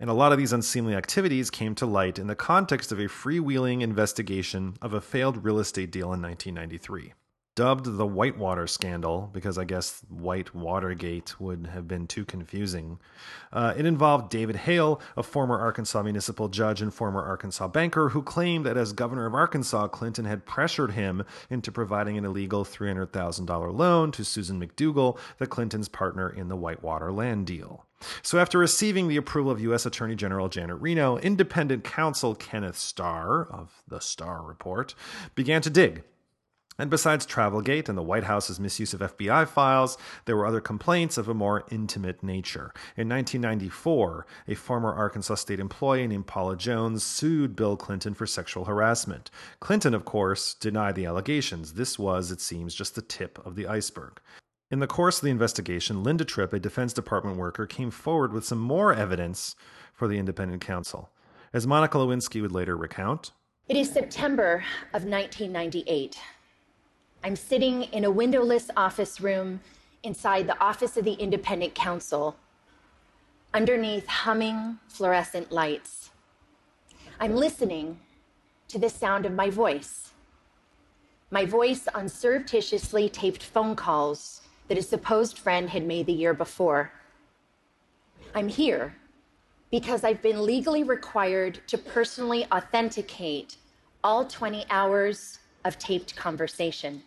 And 0.01 0.09
a 0.09 0.15
lot 0.15 0.33
of 0.33 0.39
these 0.39 0.55
unseemly 0.55 0.95
activities 0.95 1.51
came 1.51 1.75
to 1.75 1.85
light 1.87 2.19
in 2.19 2.27
the 2.27 2.35
context 2.35 2.91
of 2.91 2.99
a 2.99 3.05
freewheeling 3.05 3.83
investigation 3.83 4.77
of 4.81 4.95
a 4.95 5.01
failed 5.01 5.45
real 5.45 5.59
estate 5.59 5.93
deal 5.93 6.13
in 6.15 6.23
1993 6.23 7.13
dubbed 7.55 7.97
the 7.97 8.07
Whitewater 8.07 8.67
scandal 8.67 9.29
because 9.33 9.59
I 9.59 9.65
guess 9.65 10.03
White 10.09 10.55
Watergate 10.55 11.41
would 11.41 11.67
have 11.69 11.89
been 11.89 12.07
too 12.07 12.25
confusing. 12.25 12.99
Uh, 13.53 13.75
it 13.77 13.87
involved 13.87 14.31
David 14.31 14.57
Hale, 14.57 15.01
a 15.17 15.23
former 15.23 15.59
Arkansas 15.59 16.03
municipal 16.03 16.49
judge 16.49 16.81
and 16.81 16.95
former 16.95 17.23
Arkansas 17.23 17.69
banker, 17.69 18.11
who 18.11 18.23
claimed 18.23 18.65
that 18.67 18.77
as 18.77 18.93
governor 18.93 19.27
of 19.27 19.35
Arkansas, 19.35 19.89
Clinton 19.89 20.25
had 20.25 20.47
pressured 20.47 20.93
him 20.93 21.25
into 21.49 21.73
providing 21.73 22.17
an 22.17 22.25
illegal 22.25 22.65
$300,000 22.65 23.75
loan 23.77 24.13
to 24.13 24.25
Susan 24.25 24.61
McDougal, 24.61 25.19
the 25.39 25.47
Clintons' 25.47 25.89
partner 25.89 26.31
in 26.31 26.49
the 26.49 26.57
Whitewater 26.57 27.13
land 27.13 27.47
deal. 27.47 27.85
So, 28.23 28.39
after 28.39 28.59
receiving 28.59 29.09
the 29.09 29.19
approval 29.19 29.53
of 29.53 29.61
U.S. 29.61 29.85
Attorney 29.85 30.15
General 30.15 30.49
Janet 30.49 30.81
Reno, 30.81 31.19
independent 31.19 31.85
counsel 31.85 32.35
Kenneth 32.35 32.79
Starr 32.79 33.47
of 33.51 33.83
the 33.87 34.01
Starr 34.01 34.43
Report 34.43 34.95
began 35.35 35.61
to 35.61 35.69
dig 35.69 36.05
And 36.81 36.89
besides 36.89 37.27
Travelgate 37.27 37.91
and 37.91 37.99
the 37.99 38.03
White 38.03 38.25
House's 38.25 38.59
misuse 38.59 38.95
of 38.95 39.01
FBI 39.01 39.47
files, 39.47 39.99
there 40.25 40.35
were 40.35 40.47
other 40.47 40.63
complaints 40.63 41.19
of 41.19 41.29
a 41.29 41.35
more 41.35 41.63
intimate 41.71 42.23
nature. 42.23 42.73
In 42.97 43.07
1994, 43.07 44.25
a 44.49 44.55
former 44.55 44.91
Arkansas 44.91 45.35
state 45.35 45.61
employee 45.61 46.07
named 46.07 46.27
Paula 46.27 46.57
Jones 46.57 47.03
sued 47.03 47.55
Bill 47.55 47.77
Clinton 47.77 48.15
for 48.15 48.27
sexual 48.27 48.65
harassment. 48.65 49.31
Clinton, 49.61 49.93
of 49.93 50.07
course, 50.07 50.55
denied 50.55 50.95
the 50.95 51.05
allegations. 51.05 51.75
This 51.75 51.99
was, 51.99 52.31
it 52.31 52.41
seems, 52.41 52.75
just 52.75 52.95
the 52.95 53.03
tip 53.03 53.39
of 53.45 53.57
the 53.57 53.67
iceberg. 53.67 54.19
In 54.71 54.79
the 54.79 54.87
course 54.87 55.19
of 55.19 55.25
the 55.25 55.31
investigation, 55.31 56.03
Linda 56.03 56.25
Tripp, 56.25 56.55
a 56.55 56.59
Defense 56.59 56.95
Department 56.95 57.37
worker, 57.37 57.67
came 57.67 57.91
forward 57.91 58.33
with 58.33 58.47
some 58.47 58.59
more 58.59 58.95
evidence 58.95 59.55
for 59.93 60.09
the 60.09 60.17
independent 60.17 60.63
counsel. 60.63 61.11
As 61.53 61.67
Monica 61.67 61.99
Lewinsky 61.99 62.41
would 62.41 62.53
later 62.53 62.75
recount, 62.75 63.33
It 63.69 63.77
is 63.77 63.91
September 63.91 64.65
of 64.95 65.05
1998. 65.05 66.19
I'm 67.23 67.37
sitting 67.37 67.83
in 67.83 68.05
a 68.05 68.11
windowless 68.11 68.71
office 68.79 69.21
room 69.21 69.61
inside 70.03 70.47
the 70.47 70.59
office 70.59 70.97
of 70.97 71.05
the 71.05 71.13
Independent 71.13 71.75
Counsel, 71.75 72.35
underneath 73.53 74.07
humming 74.07 74.79
fluorescent 74.89 75.53
lights. 75.53 76.11
I'm 77.19 77.37
listening 77.37 78.01
to 78.69 78.79
the 78.79 78.89
sound 78.89 79.27
of 79.27 79.33
my 79.33 79.51
voice. 79.51 80.13
My 81.31 81.45
voice 81.45 81.87
on 81.95 82.09
surreptitiously 82.09 83.11
taped 83.11 83.43
phone 83.43 83.77
calls 83.77 84.41
that 84.69 84.79
a 84.79 84.83
supposed 84.83 85.39
friend 85.39 85.69
had 85.69 85.87
made 85.87 86.07
the 86.07 86.15
year 86.15 86.33
before. 86.33 86.91
I'm 88.35 88.49
here 88.49 88.95
because 89.71 90.05
I've 90.05 90.23
been 90.23 90.47
legally 90.47 90.85
required 90.85 91.61
to 91.67 91.77
personally 91.77 92.47
authenticate 92.51 93.57
all 94.03 94.25
20 94.25 94.65
hours 94.71 95.41
of 95.67 95.79
taped 95.79 96.17
conversation. 96.17 97.03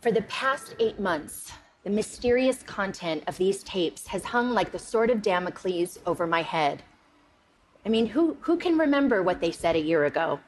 For 0.00 0.10
the 0.10 0.22
past 0.22 0.74
eight 0.78 0.98
months, 0.98 1.52
the 1.84 1.90
mysterious 1.90 2.62
content 2.62 3.22
of 3.26 3.36
these 3.36 3.62
tapes 3.62 4.06
has 4.06 4.24
hung 4.24 4.50
like 4.50 4.72
the 4.72 4.78
sword 4.78 5.10
of 5.10 5.20
Damocles 5.20 5.98
over 6.06 6.26
my 6.26 6.40
head. 6.40 6.82
I 7.84 7.90
mean, 7.90 8.06
who, 8.06 8.38
who 8.40 8.56
can 8.56 8.78
remember 8.78 9.22
what 9.22 9.40
they 9.40 9.50
said 9.50 9.76
a 9.76 9.80
year 9.80 10.06
ago? 10.06 10.40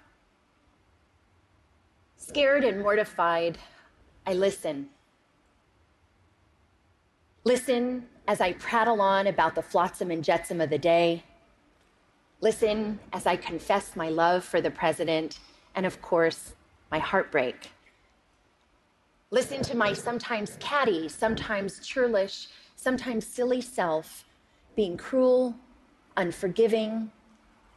Scared 2.17 2.65
and 2.65 2.81
mortified, 2.81 3.59
I 4.27 4.33
listen. 4.33 4.89
Listen 7.45 8.07
as 8.29 8.41
I 8.41 8.53
prattle 8.55 9.03
on 9.03 9.27
about 9.27 9.55
the 9.55 9.63
flotsam 9.63 10.11
and 10.11 10.25
jetsam 10.25 10.63
of 10.63 10.71
the 10.71 10.79
day. 10.79 11.25
Listen 12.41 13.01
as 13.13 13.27
I 13.27 13.37
confess 13.37 13.97
my 13.97 14.09
love 14.09 14.45
for 14.45 14.63
the 14.63 14.71
president 14.71 15.41
and, 15.75 15.85
of 15.85 16.01
course, 16.01 16.55
my 16.91 17.01
heartbreak. 17.01 17.72
Listen 19.33 19.63
to 19.63 19.75
my 19.75 19.95
sometimes 19.95 20.59
catty, 20.61 21.09
sometimes 21.09 21.79
churlish, 21.79 22.49
sometimes 22.77 23.27
silly 23.27 23.63
self 23.63 24.27
being 24.77 24.99
cruel, 24.99 25.57
unforgiving, 26.19 27.11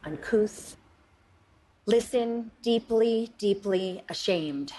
uncouth. 0.04 0.76
Listen 1.86 2.50
deeply, 2.60 3.32
deeply 3.38 4.04
ashamed 4.10 4.74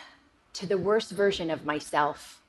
to 0.53 0.67
the 0.67 0.77
worst 0.77 1.09
version 1.09 1.49
of 1.49 1.65
myself, 1.65 2.43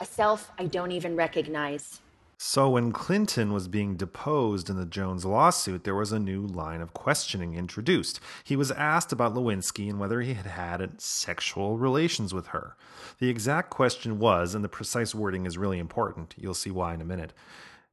a 0.00 0.06
self 0.06 0.50
I 0.58 0.64
don't 0.64 0.92
even 0.92 1.14
recognize. 1.14 2.00
So, 2.38 2.68
when 2.68 2.92
Clinton 2.92 3.54
was 3.54 3.66
being 3.66 3.96
deposed 3.96 4.68
in 4.68 4.76
the 4.76 4.84
Jones 4.84 5.24
lawsuit, 5.24 5.84
there 5.84 5.94
was 5.94 6.12
a 6.12 6.18
new 6.18 6.46
line 6.46 6.82
of 6.82 6.92
questioning 6.92 7.54
introduced. 7.54 8.20
He 8.44 8.56
was 8.56 8.70
asked 8.70 9.10
about 9.10 9.32
Lewinsky 9.32 9.88
and 9.88 9.98
whether 9.98 10.20
he 10.20 10.34
had 10.34 10.44
had 10.44 11.00
sexual 11.00 11.78
relations 11.78 12.34
with 12.34 12.48
her. 12.48 12.76
The 13.20 13.30
exact 13.30 13.70
question 13.70 14.18
was, 14.18 14.54
and 14.54 14.62
the 14.62 14.68
precise 14.68 15.14
wording 15.14 15.46
is 15.46 15.56
really 15.56 15.78
important, 15.78 16.34
you'll 16.36 16.52
see 16.52 16.70
why 16.70 16.92
in 16.92 17.00
a 17.00 17.06
minute. 17.06 17.32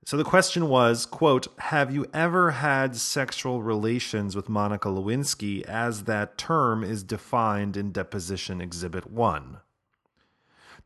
So 0.04 0.18
the 0.18 0.26
question 0.26 0.68
was, 0.68 1.06
quote, 1.06 1.48
have 1.60 1.94
you 1.94 2.06
ever 2.14 2.52
had 2.52 2.98
sexual 2.98 3.64
relations 3.64 4.36
with 4.36 4.50
Monica 4.50 4.90
Lewinsky 4.90 5.64
as 5.64 6.04
that 6.04 6.38
term 6.38 6.84
is 6.84 7.04
defined 7.04 7.78
in 7.78 7.94
Deposition 7.94 8.60
Exhibit 8.60 9.10
1? 9.10 9.60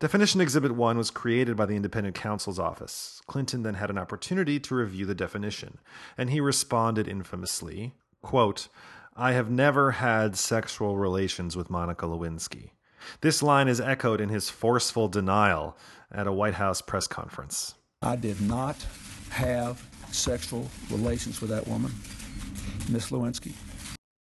Definition 0.00 0.40
Exhibit 0.40 0.76
1 0.76 0.96
was 0.96 1.10
created 1.10 1.56
by 1.56 1.66
the 1.66 1.74
Independent 1.74 2.14
Counsel's 2.14 2.60
Office. 2.60 3.20
Clinton 3.26 3.64
then 3.64 3.74
had 3.74 3.90
an 3.90 3.98
opportunity 3.98 4.60
to 4.60 4.76
review 4.76 5.04
the 5.04 5.14
definition, 5.14 5.78
and 6.16 6.30
he 6.30 6.40
responded 6.40 7.08
infamously, 7.08 7.94
quote, 8.22 8.68
I 9.16 9.32
have 9.32 9.50
never 9.50 9.90
had 9.92 10.36
sexual 10.36 10.96
relations 10.96 11.56
with 11.56 11.68
Monica 11.68 12.06
Lewinsky. 12.06 12.70
This 13.22 13.42
line 13.42 13.66
is 13.66 13.80
echoed 13.80 14.20
in 14.20 14.28
his 14.28 14.50
forceful 14.50 15.08
denial 15.08 15.76
at 16.12 16.28
a 16.28 16.32
White 16.32 16.54
House 16.54 16.80
press 16.80 17.08
conference. 17.08 17.74
I 18.00 18.14
did 18.14 18.40
not 18.40 18.76
have 19.30 19.84
sexual 20.12 20.70
relations 20.92 21.40
with 21.40 21.50
that 21.50 21.66
woman, 21.66 21.90
Miss 22.88 23.10
Lewinsky. 23.10 23.54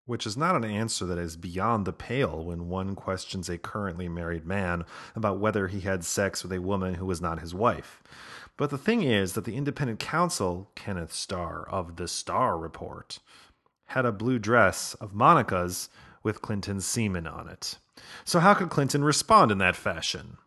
Which 0.08 0.26
is 0.26 0.36
not 0.36 0.56
an 0.56 0.66
answer 0.66 1.06
that 1.06 1.20
is 1.20 1.38
beyond 1.38 1.86
the 1.86 1.94
pale 1.94 2.44
when 2.44 2.70
one 2.70 2.96
questions 2.96 3.50
a 3.50 3.60
currently 3.60 4.10
married 4.10 4.46
man 4.46 4.86
about 5.16 5.38
whether 5.38 5.68
he 5.68 5.82
had 5.82 6.04
sex 6.04 6.42
with 6.42 6.54
a 6.54 6.62
woman 6.62 6.96
who 6.96 7.06
was 7.06 7.22
not 7.22 7.42
his 7.42 7.54
wife. 7.54 8.02
But 8.58 8.72
the 8.72 8.78
thing 8.80 9.04
is 9.04 9.34
that 9.34 9.46
the 9.46 9.56
independent 9.56 10.00
counsel, 10.00 10.72
Kenneth 10.74 11.14
Starr 11.14 11.70
of 11.70 11.98
the 11.98 12.08
Starr 12.08 12.58
Report, 12.58 13.20
had 13.88 14.06
a 14.06 14.12
blue 14.12 14.40
dress 14.40 14.96
of 14.96 15.14
Monica's 15.14 15.90
with 16.24 16.42
Clinton's 16.42 16.86
semen 16.86 17.28
on 17.28 17.48
it. 17.48 17.78
So, 18.26 18.40
how 18.40 18.54
could 18.54 18.70
Clinton 18.70 19.04
respond 19.04 19.52
in 19.52 19.60
that 19.60 19.76
fashion? 19.76 20.38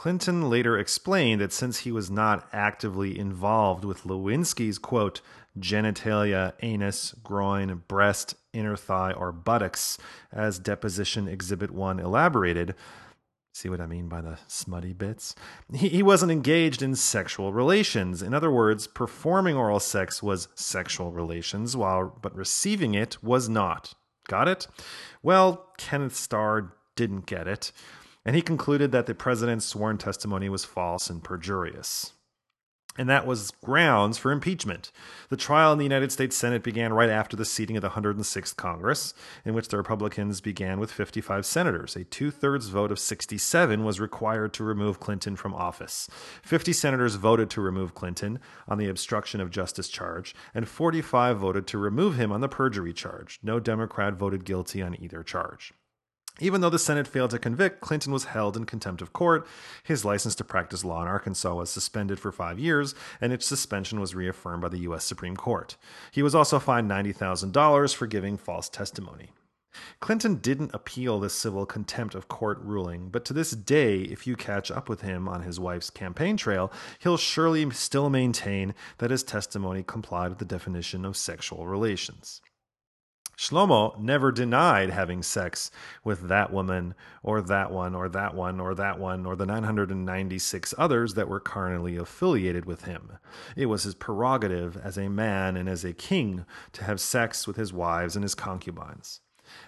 Clinton 0.00 0.48
later 0.48 0.78
explained 0.78 1.42
that 1.42 1.52
since 1.52 1.80
he 1.80 1.92
was 1.92 2.10
not 2.10 2.48
actively 2.54 3.18
involved 3.18 3.84
with 3.84 4.04
Lewinsky's 4.04 4.78
quote, 4.78 5.20
genitalia, 5.58 6.54
anus, 6.62 7.14
groin, 7.22 7.82
breast, 7.88 8.34
inner 8.52 8.76
thigh, 8.76 9.12
or 9.12 9.32
buttocks, 9.32 9.98
as 10.32 10.58
Deposition 10.58 11.28
Exhibit 11.28 11.70
1 11.70 11.98
elaborated, 11.98 12.74
see 13.52 13.68
what 13.68 13.80
I 13.80 13.86
mean 13.86 14.08
by 14.08 14.20
the 14.20 14.38
smutty 14.46 14.92
bits? 14.92 15.34
He, 15.74 15.88
he 15.88 16.02
wasn't 16.02 16.32
engaged 16.32 16.82
in 16.82 16.94
sexual 16.94 17.52
relations. 17.52 18.22
In 18.22 18.34
other 18.34 18.50
words, 18.50 18.86
performing 18.86 19.56
oral 19.56 19.80
sex 19.80 20.22
was 20.22 20.48
sexual 20.54 21.12
relations, 21.12 21.76
while 21.76 22.16
but 22.20 22.34
receiving 22.34 22.94
it 22.94 23.22
was 23.22 23.48
not. 23.48 23.94
Got 24.28 24.48
it? 24.48 24.66
Well, 25.22 25.72
Kenneth 25.78 26.14
Starr 26.14 26.74
didn't 26.94 27.26
get 27.26 27.48
it 27.48 27.72
and 28.24 28.36
he 28.36 28.42
concluded 28.42 28.92
that 28.92 29.06
the 29.06 29.14
president's 29.14 29.64
sworn 29.64 29.98
testimony 29.98 30.48
was 30.48 30.64
false 30.64 31.08
and 31.08 31.22
perjurious. 31.24 32.12
And 33.00 33.08
that 33.08 33.26
was 33.26 33.50
grounds 33.64 34.18
for 34.18 34.30
impeachment. 34.30 34.92
The 35.30 35.36
trial 35.38 35.72
in 35.72 35.78
the 35.78 35.86
United 35.86 36.12
States 36.12 36.36
Senate 36.36 36.62
began 36.62 36.92
right 36.92 37.08
after 37.08 37.34
the 37.34 37.46
seating 37.46 37.78
of 37.78 37.80
the 37.80 37.88
106th 37.88 38.56
Congress, 38.56 39.14
in 39.42 39.54
which 39.54 39.68
the 39.68 39.78
Republicans 39.78 40.42
began 40.42 40.78
with 40.78 40.92
55 40.92 41.46
senators. 41.46 41.96
A 41.96 42.04
two 42.04 42.30
thirds 42.30 42.68
vote 42.68 42.92
of 42.92 42.98
67 42.98 43.84
was 43.84 44.00
required 44.00 44.52
to 44.52 44.64
remove 44.64 45.00
Clinton 45.00 45.34
from 45.34 45.54
office. 45.54 46.10
50 46.42 46.74
senators 46.74 47.14
voted 47.14 47.48
to 47.48 47.62
remove 47.62 47.94
Clinton 47.94 48.38
on 48.68 48.76
the 48.76 48.90
obstruction 48.90 49.40
of 49.40 49.50
justice 49.50 49.88
charge, 49.88 50.34
and 50.52 50.68
45 50.68 51.38
voted 51.38 51.66
to 51.68 51.78
remove 51.78 52.16
him 52.16 52.30
on 52.30 52.42
the 52.42 52.50
perjury 52.50 52.92
charge. 52.92 53.40
No 53.42 53.58
Democrat 53.58 54.12
voted 54.12 54.44
guilty 54.44 54.82
on 54.82 54.94
either 55.02 55.22
charge. 55.22 55.72
Even 56.38 56.60
though 56.60 56.70
the 56.70 56.78
Senate 56.78 57.08
failed 57.08 57.30
to 57.30 57.38
convict, 57.38 57.80
Clinton 57.80 58.12
was 58.12 58.24
held 58.24 58.56
in 58.56 58.64
contempt 58.64 59.02
of 59.02 59.12
court. 59.12 59.46
His 59.82 60.04
license 60.04 60.34
to 60.36 60.44
practice 60.44 60.84
law 60.84 61.02
in 61.02 61.08
Arkansas 61.08 61.54
was 61.54 61.70
suspended 61.70 62.20
for 62.20 62.32
five 62.32 62.58
years, 62.58 62.94
and 63.20 63.32
its 63.32 63.46
suspension 63.46 64.00
was 64.00 64.14
reaffirmed 64.14 64.62
by 64.62 64.68
the 64.68 64.80
U.S. 64.80 65.04
Supreme 65.04 65.36
Court. 65.36 65.76
He 66.12 66.22
was 66.22 66.34
also 66.34 66.58
fined 66.58 66.90
$90,000 66.90 67.94
for 67.94 68.06
giving 68.06 68.36
false 68.36 68.68
testimony. 68.68 69.30
Clinton 70.00 70.36
didn't 70.36 70.74
appeal 70.74 71.20
this 71.20 71.34
civil 71.34 71.64
contempt 71.64 72.14
of 72.14 72.28
court 72.28 72.58
ruling, 72.60 73.08
but 73.08 73.24
to 73.26 73.32
this 73.32 73.52
day, 73.52 74.00
if 74.00 74.26
you 74.26 74.34
catch 74.34 74.70
up 74.70 74.88
with 74.88 75.02
him 75.02 75.28
on 75.28 75.42
his 75.42 75.60
wife's 75.60 75.90
campaign 75.90 76.36
trail, 76.36 76.72
he'll 76.98 77.16
surely 77.16 77.70
still 77.70 78.10
maintain 78.10 78.74
that 78.98 79.10
his 79.10 79.22
testimony 79.22 79.82
complied 79.82 80.30
with 80.30 80.38
the 80.38 80.44
definition 80.44 81.04
of 81.04 81.16
sexual 81.16 81.66
relations. 81.66 82.40
Shlomo 83.40 83.98
never 83.98 84.30
denied 84.30 84.90
having 84.90 85.22
sex 85.22 85.70
with 86.04 86.28
that 86.28 86.52
woman 86.52 86.94
or 87.22 87.40
that 87.40 87.72
one 87.72 87.94
or 87.94 88.06
that 88.10 88.34
one 88.34 88.60
or 88.60 88.74
that 88.74 88.98
one 88.98 89.24
or 89.24 89.34
the 89.34 89.46
996 89.46 90.74
others 90.76 91.14
that 91.14 91.26
were 91.26 91.40
carnally 91.40 91.96
affiliated 91.96 92.66
with 92.66 92.84
him. 92.84 93.16
It 93.56 93.64
was 93.64 93.84
his 93.84 93.94
prerogative 93.94 94.76
as 94.76 94.98
a 94.98 95.08
man 95.08 95.56
and 95.56 95.70
as 95.70 95.86
a 95.86 95.94
king 95.94 96.44
to 96.72 96.84
have 96.84 97.00
sex 97.00 97.46
with 97.46 97.56
his 97.56 97.72
wives 97.72 98.14
and 98.14 98.22
his 98.22 98.34
concubines. 98.34 99.22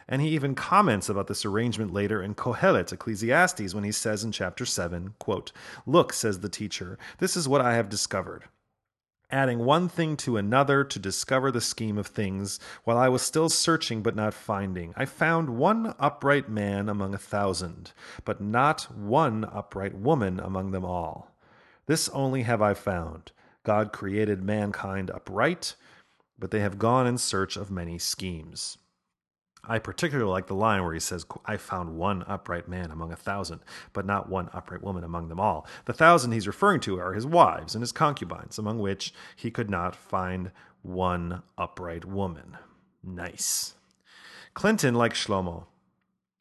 And 0.06 0.20
he 0.20 0.28
even 0.28 0.54
comments 0.54 1.08
about 1.08 1.28
this 1.28 1.46
arrangement 1.46 1.94
later 1.94 2.22
in 2.22 2.34
Kohelet, 2.34 2.92
Ecclesiastes, 2.92 3.72
when 3.72 3.84
he 3.84 3.92
says 3.92 4.22
in 4.22 4.32
chapter 4.32 4.66
7, 4.66 5.14
quote, 5.18 5.50
Look, 5.86 6.12
says 6.12 6.40
the 6.40 6.50
teacher, 6.50 6.98
this 7.20 7.38
is 7.38 7.48
what 7.48 7.62
I 7.62 7.72
have 7.76 7.88
discovered. 7.88 8.44
Adding 9.32 9.60
one 9.60 9.88
thing 9.88 10.16
to 10.18 10.36
another 10.36 10.84
to 10.84 10.98
discover 10.98 11.50
the 11.50 11.60
scheme 11.60 11.98
of 11.98 12.06
things, 12.06 12.60
while 12.84 12.98
I 12.98 13.08
was 13.08 13.22
still 13.22 13.48
searching 13.48 14.02
but 14.02 14.14
not 14.14 14.34
finding. 14.34 14.92
I 14.96 15.06
found 15.06 15.56
one 15.56 15.94
upright 15.98 16.48
man 16.48 16.88
among 16.88 17.14
a 17.14 17.18
thousand, 17.18 17.92
but 18.24 18.40
not 18.40 18.82
one 18.94 19.44
upright 19.44 19.94
woman 19.94 20.38
among 20.38 20.70
them 20.70 20.84
all. 20.84 21.32
This 21.86 22.08
only 22.10 22.42
have 22.42 22.62
I 22.62 22.74
found 22.74 23.32
God 23.64 23.92
created 23.92 24.42
mankind 24.42 25.10
upright, 25.10 25.74
but 26.38 26.50
they 26.50 26.60
have 26.60 26.78
gone 26.78 27.06
in 27.06 27.18
search 27.18 27.56
of 27.56 27.70
many 27.70 27.98
schemes. 27.98 28.78
I 29.64 29.78
particularly 29.78 30.30
like 30.30 30.48
the 30.48 30.54
line 30.54 30.82
where 30.82 30.92
he 30.92 30.98
says, 30.98 31.24
I 31.44 31.56
found 31.56 31.96
one 31.96 32.24
upright 32.26 32.68
man 32.68 32.90
among 32.90 33.12
a 33.12 33.16
thousand, 33.16 33.60
but 33.92 34.04
not 34.04 34.28
one 34.28 34.50
upright 34.52 34.82
woman 34.82 35.04
among 35.04 35.28
them 35.28 35.38
all. 35.38 35.66
The 35.84 35.92
thousand 35.92 36.32
he's 36.32 36.48
referring 36.48 36.80
to 36.80 36.98
are 36.98 37.12
his 37.12 37.26
wives 37.26 37.74
and 37.74 37.82
his 37.82 37.92
concubines, 37.92 38.58
among 38.58 38.80
which 38.80 39.14
he 39.36 39.52
could 39.52 39.70
not 39.70 39.94
find 39.94 40.50
one 40.82 41.42
upright 41.56 42.04
woman. 42.04 42.56
Nice. 43.04 43.74
Clinton, 44.54 44.94
like 44.94 45.14
Shlomo, 45.14 45.66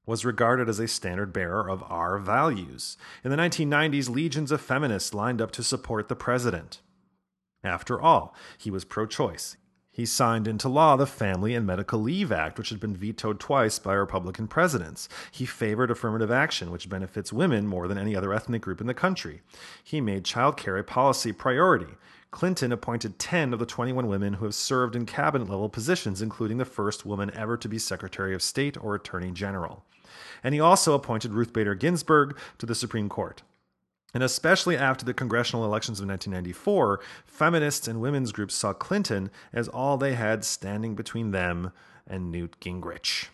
was 0.05 0.25
regarded 0.25 0.67
as 0.67 0.79
a 0.79 0.87
standard 0.87 1.31
bearer 1.31 1.69
of 1.69 1.83
our 1.83 2.17
values. 2.17 2.97
In 3.23 3.29
the 3.29 3.37
1990s, 3.37 4.09
legions 4.09 4.51
of 4.51 4.61
feminists 4.61 5.13
lined 5.13 5.41
up 5.41 5.51
to 5.51 5.63
support 5.63 6.07
the 6.07 6.15
president. 6.15 6.81
After 7.63 8.01
all, 8.01 8.35
he 8.57 8.71
was 8.71 8.83
pro 8.83 9.05
choice. 9.05 9.57
He 9.93 10.05
signed 10.05 10.47
into 10.47 10.69
law 10.69 10.95
the 10.95 11.05
Family 11.05 11.53
and 11.53 11.67
Medical 11.67 11.99
Leave 11.99 12.31
Act, 12.31 12.57
which 12.57 12.69
had 12.69 12.79
been 12.79 12.95
vetoed 12.95 13.41
twice 13.41 13.77
by 13.77 13.93
Republican 13.93 14.47
presidents. 14.47 15.09
He 15.31 15.45
favored 15.45 15.91
affirmative 15.91 16.31
action, 16.31 16.71
which 16.71 16.87
benefits 16.87 17.33
women 17.33 17.67
more 17.67 17.89
than 17.89 17.97
any 17.97 18.15
other 18.15 18.33
ethnic 18.33 18.61
group 18.61 18.79
in 18.79 18.87
the 18.87 18.93
country. 18.93 19.41
He 19.83 19.99
made 19.99 20.23
child 20.23 20.55
care 20.55 20.77
a 20.77 20.83
policy 20.83 21.33
priority. 21.33 21.93
Clinton 22.31 22.71
appointed 22.71 23.19
10 23.19 23.51
of 23.51 23.59
the 23.59 23.65
21 23.65 24.07
women 24.07 24.35
who 24.35 24.45
have 24.45 24.55
served 24.55 24.95
in 24.95 25.05
cabinet 25.05 25.49
level 25.49 25.67
positions, 25.67 26.21
including 26.21 26.57
the 26.57 26.63
first 26.63 27.05
woman 27.05 27.29
ever 27.35 27.57
to 27.57 27.67
be 27.67 27.77
Secretary 27.77 28.33
of 28.33 28.41
State 28.41 28.81
or 28.81 28.95
Attorney 28.95 29.31
General. 29.31 29.83
And 30.41 30.53
he 30.53 30.61
also 30.61 30.93
appointed 30.93 31.33
Ruth 31.33 31.51
Bader 31.51 31.75
Ginsburg 31.75 32.37
to 32.59 32.65
the 32.65 32.75
Supreme 32.75 33.09
Court. 33.09 33.43
And 34.13 34.23
especially 34.23 34.77
after 34.77 35.05
the 35.05 35.13
congressional 35.13 35.65
elections 35.65 35.99
of 35.99 36.07
1994, 36.07 36.99
feminists 37.25 37.87
and 37.87 38.01
women's 38.01 38.31
groups 38.31 38.55
saw 38.55 38.73
Clinton 38.73 39.31
as 39.53 39.67
all 39.69 39.97
they 39.97 40.15
had 40.15 40.43
standing 40.43 40.95
between 40.95 41.31
them 41.31 41.71
and 42.05 42.31
Newt 42.31 42.59
Gingrich. 42.59 43.27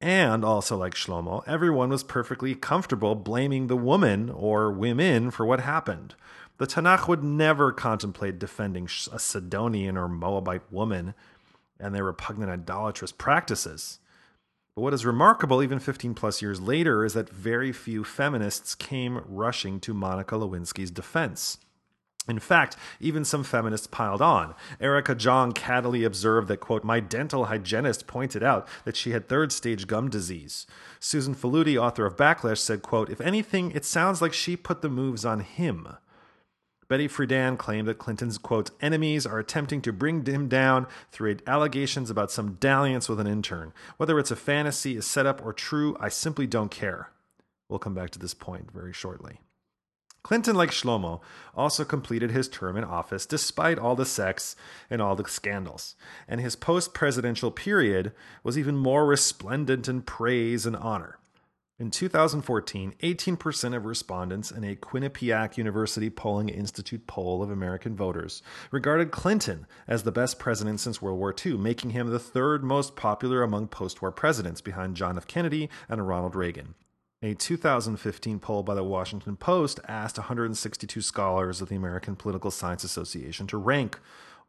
And 0.00 0.44
also, 0.44 0.76
like 0.76 0.94
Shlomo, 0.94 1.42
everyone 1.46 1.88
was 1.88 2.02
perfectly 2.02 2.54
comfortable 2.56 3.14
blaming 3.14 3.68
the 3.68 3.76
woman 3.76 4.30
or 4.30 4.70
women 4.72 5.30
for 5.30 5.46
what 5.46 5.60
happened. 5.60 6.16
The 6.58 6.66
Tanakh 6.66 7.08
would 7.08 7.22
never 7.22 7.72
contemplate 7.72 8.38
defending 8.38 8.88
a 9.10 9.18
Sidonian 9.18 9.96
or 9.96 10.08
Moabite 10.08 10.70
woman 10.72 11.14
and 11.78 11.94
their 11.94 12.04
repugnant 12.04 12.50
idolatrous 12.50 13.12
practices. 13.12 14.00
But 14.74 14.82
what 14.82 14.94
is 14.94 15.04
remarkable, 15.04 15.62
even 15.62 15.78
15 15.78 16.14
plus 16.14 16.40
years 16.40 16.60
later, 16.60 17.04
is 17.04 17.12
that 17.12 17.28
very 17.28 17.72
few 17.72 18.04
feminists 18.04 18.74
came 18.74 19.22
rushing 19.26 19.80
to 19.80 19.92
Monica 19.92 20.36
Lewinsky's 20.36 20.90
defense. 20.90 21.58
In 22.28 22.38
fact, 22.38 22.76
even 23.00 23.24
some 23.24 23.42
feminists 23.42 23.88
piled 23.88 24.22
on. 24.22 24.54
Erica 24.80 25.14
Jong 25.14 25.52
cattily 25.52 26.04
observed 26.04 26.46
that, 26.48 26.60
quote, 26.60 26.84
my 26.84 27.00
dental 27.00 27.46
hygienist 27.46 28.06
pointed 28.06 28.42
out 28.44 28.66
that 28.84 28.96
she 28.96 29.10
had 29.10 29.28
third 29.28 29.50
stage 29.50 29.88
gum 29.88 30.08
disease. 30.08 30.66
Susan 31.00 31.34
Faludi, 31.34 31.76
author 31.76 32.06
of 32.06 32.16
Backlash, 32.16 32.58
said, 32.58 32.80
quote, 32.80 33.10
if 33.10 33.20
anything, 33.20 33.72
it 33.72 33.84
sounds 33.84 34.22
like 34.22 34.32
she 34.32 34.56
put 34.56 34.82
the 34.82 34.88
moves 34.88 35.24
on 35.24 35.40
him. 35.40 35.88
Betty 36.92 37.08
Friedan 37.08 37.56
claimed 37.56 37.88
that 37.88 37.96
Clinton's, 37.96 38.36
quote, 38.36 38.70
enemies 38.82 39.24
are 39.24 39.38
attempting 39.38 39.80
to 39.80 39.94
bring 39.94 40.26
him 40.26 40.46
down 40.46 40.86
through 41.10 41.38
allegations 41.46 42.10
about 42.10 42.30
some 42.30 42.58
dalliance 42.60 43.08
with 43.08 43.18
an 43.18 43.26
intern. 43.26 43.72
Whether 43.96 44.18
it's 44.18 44.30
a 44.30 44.36
fantasy, 44.36 44.98
a 44.98 45.00
setup, 45.00 45.42
or 45.42 45.54
true, 45.54 45.96
I 45.98 46.10
simply 46.10 46.46
don't 46.46 46.70
care. 46.70 47.10
We'll 47.66 47.78
come 47.78 47.94
back 47.94 48.10
to 48.10 48.18
this 48.18 48.34
point 48.34 48.70
very 48.70 48.92
shortly. 48.92 49.40
Clinton, 50.22 50.54
like 50.54 50.68
Shlomo, 50.68 51.22
also 51.54 51.82
completed 51.82 52.30
his 52.30 52.46
term 52.46 52.76
in 52.76 52.84
office 52.84 53.24
despite 53.24 53.78
all 53.78 53.96
the 53.96 54.04
sex 54.04 54.54
and 54.90 55.00
all 55.00 55.16
the 55.16 55.26
scandals, 55.26 55.96
and 56.28 56.42
his 56.42 56.56
post 56.56 56.92
presidential 56.92 57.50
period 57.50 58.12
was 58.44 58.58
even 58.58 58.76
more 58.76 59.06
resplendent 59.06 59.88
in 59.88 60.02
praise 60.02 60.66
and 60.66 60.76
honor. 60.76 61.18
In 61.82 61.90
2014, 61.90 62.94
18% 63.02 63.76
of 63.76 63.86
respondents 63.86 64.52
in 64.52 64.62
a 64.62 64.76
Quinnipiac 64.76 65.56
University 65.56 66.10
Polling 66.10 66.48
Institute 66.48 67.08
poll 67.08 67.42
of 67.42 67.50
American 67.50 67.96
voters 67.96 68.40
regarded 68.70 69.10
Clinton 69.10 69.66
as 69.88 70.04
the 70.04 70.12
best 70.12 70.38
president 70.38 70.78
since 70.78 71.02
World 71.02 71.18
War 71.18 71.34
II, 71.44 71.54
making 71.54 71.90
him 71.90 72.08
the 72.08 72.20
third 72.20 72.62
most 72.62 72.94
popular 72.94 73.42
among 73.42 73.66
post 73.66 74.00
war 74.00 74.12
presidents 74.12 74.60
behind 74.60 74.94
John 74.94 75.16
F. 75.16 75.26
Kennedy 75.26 75.68
and 75.88 76.06
Ronald 76.06 76.36
Reagan. 76.36 76.76
A 77.20 77.34
2015 77.34 78.38
poll 78.38 78.62
by 78.62 78.76
the 78.76 78.84
Washington 78.84 79.36
Post 79.36 79.80
asked 79.88 80.18
162 80.18 81.00
scholars 81.00 81.60
of 81.60 81.68
the 81.68 81.74
American 81.74 82.14
Political 82.14 82.52
Science 82.52 82.84
Association 82.84 83.48
to 83.48 83.56
rank 83.56 83.98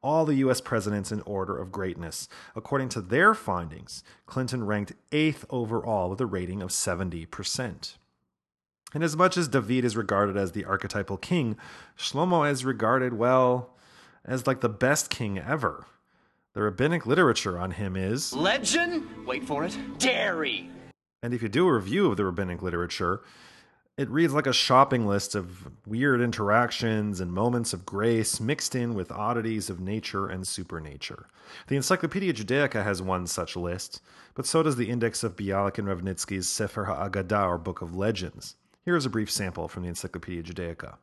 all 0.04 0.26
the 0.26 0.36
US 0.36 0.62
presidents 0.62 1.12
in 1.12 1.22
order 1.22 1.58
of 1.58 1.72
greatness. 1.72 2.28
According 2.56 2.90
to 2.90 3.02
their 3.02 3.34
findings, 3.34 4.04
Clinton 4.28 4.66
ranked 4.66 4.94
eighth 5.12 5.46
overall 5.50 6.10
with 6.10 6.22
a 6.22 6.26
rating 6.26 6.62
of 6.62 6.70
70%. 6.70 7.96
And 8.94 9.04
as 9.04 9.18
much 9.18 9.38
as 9.38 9.48
David 9.48 9.86
is 9.86 9.98
regarded 9.98 10.38
as 10.38 10.52
the 10.52 10.66
archetypal 10.66 11.18
king, 11.18 11.58
Shlomo 11.98 12.50
is 12.50 12.64
regarded, 12.64 13.14
well, 13.14 13.74
as 14.24 14.46
like 14.46 14.62
the 14.62 14.70
best 14.70 15.10
king 15.10 15.40
ever. 15.40 15.88
The 16.54 16.62
rabbinic 16.62 17.08
literature 17.08 17.58
on 17.58 17.72
him 17.72 17.96
is 17.96 18.34
Legend? 18.34 19.26
Wait 19.26 19.44
for 19.44 19.64
it. 19.64 19.76
Dairy. 19.98 20.70
And 21.24 21.34
if 21.34 21.42
you 21.42 21.50
do 21.50 21.68
a 21.68 21.74
review 21.74 22.12
of 22.12 22.18
the 22.18 22.26
rabbinic 22.26 22.62
literature, 22.62 23.22
it 23.96 24.10
reads 24.10 24.34
like 24.34 24.48
a 24.48 24.54
shopping 24.54 25.06
list 25.06 25.36
of 25.36 25.70
weird 25.86 26.20
interactions 26.20 27.20
and 27.20 27.32
moments 27.32 27.74
of 27.74 27.86
grace 27.86 28.40
mixed 28.40 28.74
in 28.74 28.96
with 28.96 29.12
oddities 29.12 29.70
of 29.70 29.80
nature 29.80 30.28
and 30.28 30.48
supernature. 30.48 31.28
The 31.68 31.76
Encyclopedia 31.76 32.34
Judaica 32.34 32.84
has 32.84 33.02
one 33.02 33.28
such 33.28 33.56
list, 33.56 34.02
but 34.34 34.48
so 34.48 34.64
does 34.64 34.78
the 34.78 34.90
Index 34.90 35.24
of 35.24 35.36
Bialik 35.36 35.78
and 35.78 35.88
Ravnitsky's 35.88 36.50
Sefer 36.50 36.86
HaAgadah, 36.86 37.48
or 37.48 37.58
Book 37.60 37.82
of 37.84 37.96
Legends. 37.96 38.56
Here 38.84 38.96
is 38.96 39.06
a 39.06 39.12
brief 39.12 39.30
sample 39.30 39.68
from 39.68 39.84
the 39.84 39.90
Encyclopedia 39.90 40.42
Judaica. 40.42 40.96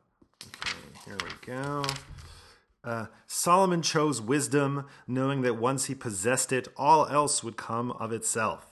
Okay, 0.57 0.77
here 1.05 1.17
we 1.23 1.47
go. 1.47 1.83
Uh, 2.83 3.05
Solomon 3.25 3.81
chose 3.81 4.19
wisdom, 4.19 4.87
knowing 5.07 5.43
that 5.43 5.55
once 5.55 5.85
he 5.85 5.95
possessed 5.95 6.51
it, 6.51 6.67
all 6.75 7.07
else 7.07 7.43
would 7.43 7.55
come 7.55 7.91
of 7.91 8.11
itself. 8.11 8.70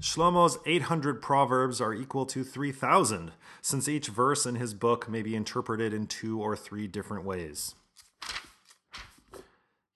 Shlomo's 0.00 0.58
800 0.64 1.20
proverbs 1.20 1.78
are 1.78 1.92
equal 1.92 2.24
to 2.26 2.42
3,000, 2.42 3.32
since 3.60 3.86
each 3.86 4.08
verse 4.08 4.46
in 4.46 4.54
his 4.54 4.72
book 4.72 5.10
may 5.10 5.20
be 5.20 5.36
interpreted 5.36 5.92
in 5.92 6.06
two 6.06 6.40
or 6.40 6.56
three 6.56 6.86
different 6.86 7.24
ways. 7.24 7.74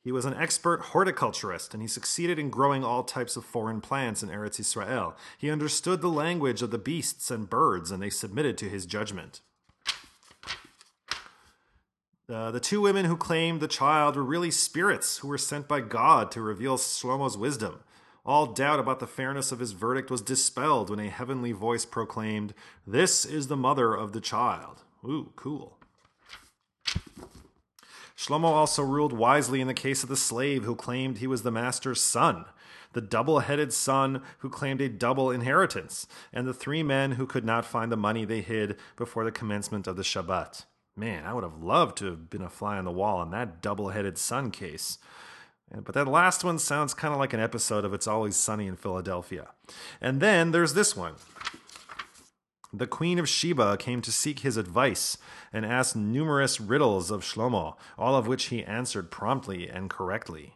He 0.02 0.12
was 0.12 0.26
an 0.26 0.34
expert 0.34 0.82
horticulturist, 0.92 1.72
and 1.72 1.82
he 1.82 1.88
succeeded 1.88 2.38
in 2.38 2.50
growing 2.50 2.84
all 2.84 3.02
types 3.02 3.36
of 3.36 3.46
foreign 3.46 3.80
plants 3.80 4.22
in 4.22 4.28
Eretz 4.28 4.60
Israel. 4.60 5.16
He 5.38 5.50
understood 5.50 6.02
the 6.02 6.08
language 6.08 6.60
of 6.60 6.70
the 6.70 6.76
beasts 6.76 7.30
and 7.30 7.48
birds, 7.48 7.90
and 7.90 8.02
they 8.02 8.10
submitted 8.10 8.58
to 8.58 8.68
his 8.68 8.84
judgment. 8.84 9.40
Uh, 12.28 12.50
the 12.50 12.60
two 12.60 12.82
women 12.82 13.06
who 13.06 13.16
claimed 13.16 13.60
the 13.60 13.68
child 13.68 14.16
were 14.16 14.22
really 14.22 14.50
spirits 14.50 15.18
who 15.18 15.28
were 15.28 15.38
sent 15.38 15.66
by 15.66 15.80
God 15.80 16.30
to 16.32 16.42
reveal 16.42 16.76
Shlomo's 16.76 17.38
wisdom. 17.38 17.80
All 18.26 18.46
doubt 18.46 18.80
about 18.80 19.00
the 19.00 19.06
fairness 19.06 19.52
of 19.52 19.58
his 19.58 19.72
verdict 19.72 20.10
was 20.10 20.22
dispelled 20.22 20.88
when 20.88 20.98
a 20.98 21.10
heavenly 21.10 21.52
voice 21.52 21.84
proclaimed, 21.84 22.54
This 22.86 23.26
is 23.26 23.48
the 23.48 23.56
mother 23.56 23.94
of 23.94 24.12
the 24.12 24.20
child. 24.20 24.82
Ooh, 25.04 25.32
cool. 25.36 25.78
Shlomo 28.16 28.44
also 28.44 28.82
ruled 28.82 29.12
wisely 29.12 29.60
in 29.60 29.66
the 29.66 29.74
case 29.74 30.02
of 30.02 30.08
the 30.08 30.16
slave 30.16 30.64
who 30.64 30.74
claimed 30.74 31.18
he 31.18 31.26
was 31.26 31.42
the 31.42 31.50
master's 31.50 32.00
son, 32.00 32.46
the 32.94 33.02
double 33.02 33.40
headed 33.40 33.72
son 33.72 34.22
who 34.38 34.48
claimed 34.48 34.80
a 34.80 34.88
double 34.88 35.30
inheritance, 35.30 36.06
and 36.32 36.46
the 36.46 36.54
three 36.54 36.82
men 36.82 37.12
who 37.12 37.26
could 37.26 37.44
not 37.44 37.66
find 37.66 37.92
the 37.92 37.96
money 37.96 38.24
they 38.24 38.40
hid 38.40 38.76
before 38.96 39.24
the 39.24 39.32
commencement 39.32 39.86
of 39.86 39.96
the 39.96 40.02
Shabbat. 40.02 40.64
Man, 40.96 41.26
I 41.26 41.34
would 41.34 41.44
have 41.44 41.62
loved 41.62 41.98
to 41.98 42.06
have 42.06 42.30
been 42.30 42.40
a 42.40 42.48
fly 42.48 42.78
on 42.78 42.84
the 42.84 42.92
wall 42.92 43.20
in 43.20 43.30
that 43.32 43.60
double 43.60 43.88
headed 43.88 44.16
son 44.16 44.50
case. 44.50 44.96
But 45.82 45.94
that 45.94 46.06
last 46.06 46.44
one 46.44 46.58
sounds 46.58 46.94
kind 46.94 47.12
of 47.12 47.18
like 47.18 47.32
an 47.32 47.40
episode 47.40 47.84
of 47.84 47.92
It's 47.92 48.06
Always 48.06 48.36
Sunny 48.36 48.66
in 48.66 48.76
Philadelphia. 48.76 49.48
And 50.00 50.20
then 50.20 50.52
there's 50.52 50.74
this 50.74 50.96
one. 50.96 51.14
The 52.72 52.86
Queen 52.86 53.18
of 53.18 53.28
Sheba 53.28 53.76
came 53.76 54.00
to 54.02 54.12
seek 54.12 54.40
his 54.40 54.56
advice 54.56 55.16
and 55.52 55.64
asked 55.64 55.94
numerous 55.94 56.60
riddles 56.60 57.10
of 57.10 57.22
Shlomo, 57.22 57.76
all 57.96 58.16
of 58.16 58.26
which 58.26 58.46
he 58.46 58.64
answered 58.64 59.10
promptly 59.10 59.68
and 59.68 59.88
correctly. 59.88 60.54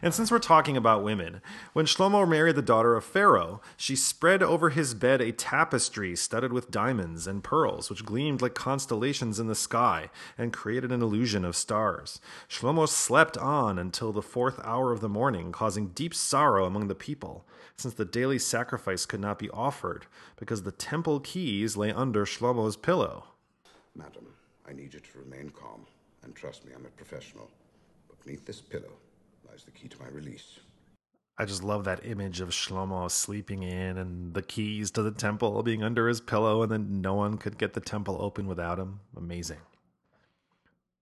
And 0.00 0.14
since 0.14 0.30
we're 0.30 0.38
talking 0.38 0.76
about 0.76 1.04
women, 1.04 1.40
when 1.72 1.86
Shlomo 1.86 2.28
married 2.28 2.56
the 2.56 2.62
daughter 2.62 2.94
of 2.94 3.04
Pharaoh, 3.04 3.60
she 3.76 3.96
spread 3.96 4.42
over 4.42 4.70
his 4.70 4.94
bed 4.94 5.20
a 5.20 5.32
tapestry 5.32 6.16
studded 6.16 6.52
with 6.52 6.70
diamonds 6.70 7.26
and 7.26 7.44
pearls, 7.44 7.90
which 7.90 8.04
gleamed 8.04 8.40
like 8.40 8.54
constellations 8.54 9.38
in 9.38 9.48
the 9.48 9.54
sky 9.54 10.10
and 10.38 10.52
created 10.52 10.92
an 10.92 11.02
illusion 11.02 11.44
of 11.44 11.56
stars. 11.56 12.20
Shlomo 12.48 12.88
slept 12.88 13.36
on 13.36 13.78
until 13.78 14.12
the 14.12 14.22
fourth 14.22 14.60
hour 14.64 14.92
of 14.92 15.00
the 15.00 15.08
morning, 15.08 15.52
causing 15.52 15.88
deep 15.88 16.14
sorrow 16.14 16.64
among 16.64 16.88
the 16.88 16.94
people, 16.94 17.44
since 17.76 17.94
the 17.94 18.04
daily 18.04 18.38
sacrifice 18.38 19.04
could 19.04 19.20
not 19.20 19.38
be 19.38 19.50
offered, 19.50 20.06
because 20.36 20.62
the 20.62 20.72
temple 20.72 21.20
keys 21.20 21.76
lay 21.76 21.92
under 21.92 22.24
Shlomo's 22.24 22.76
pillow. 22.76 23.24
Madam, 23.94 24.28
I 24.66 24.72
need 24.72 24.94
you 24.94 25.00
to 25.00 25.18
remain 25.18 25.50
calm 25.50 25.86
and 26.22 26.34
trust 26.34 26.64
me, 26.64 26.72
I'm 26.74 26.86
a 26.86 26.90
professional. 26.90 27.50
But 28.08 28.24
beneath 28.24 28.46
this 28.46 28.60
pillow 28.60 28.92
lies 29.52 29.64
the 29.64 29.70
key 29.70 29.88
to 29.88 30.00
my 30.00 30.08
release. 30.08 30.60
I 31.36 31.44
just 31.44 31.62
love 31.62 31.84
that 31.84 32.06
image 32.06 32.40
of 32.40 32.50
Shlomo 32.50 33.10
sleeping 33.10 33.62
in 33.62 33.98
and 33.98 34.32
the 34.32 34.40
keys 34.40 34.90
to 34.92 35.02
the 35.02 35.10
temple 35.10 35.62
being 35.62 35.82
under 35.82 36.08
his 36.08 36.22
pillow, 36.22 36.62
and 36.62 36.72
then 36.72 37.02
no 37.02 37.14
one 37.14 37.36
could 37.36 37.58
get 37.58 37.74
the 37.74 37.80
temple 37.80 38.16
open 38.20 38.46
without 38.46 38.78
him. 38.78 39.00
Amazing. 39.14 39.58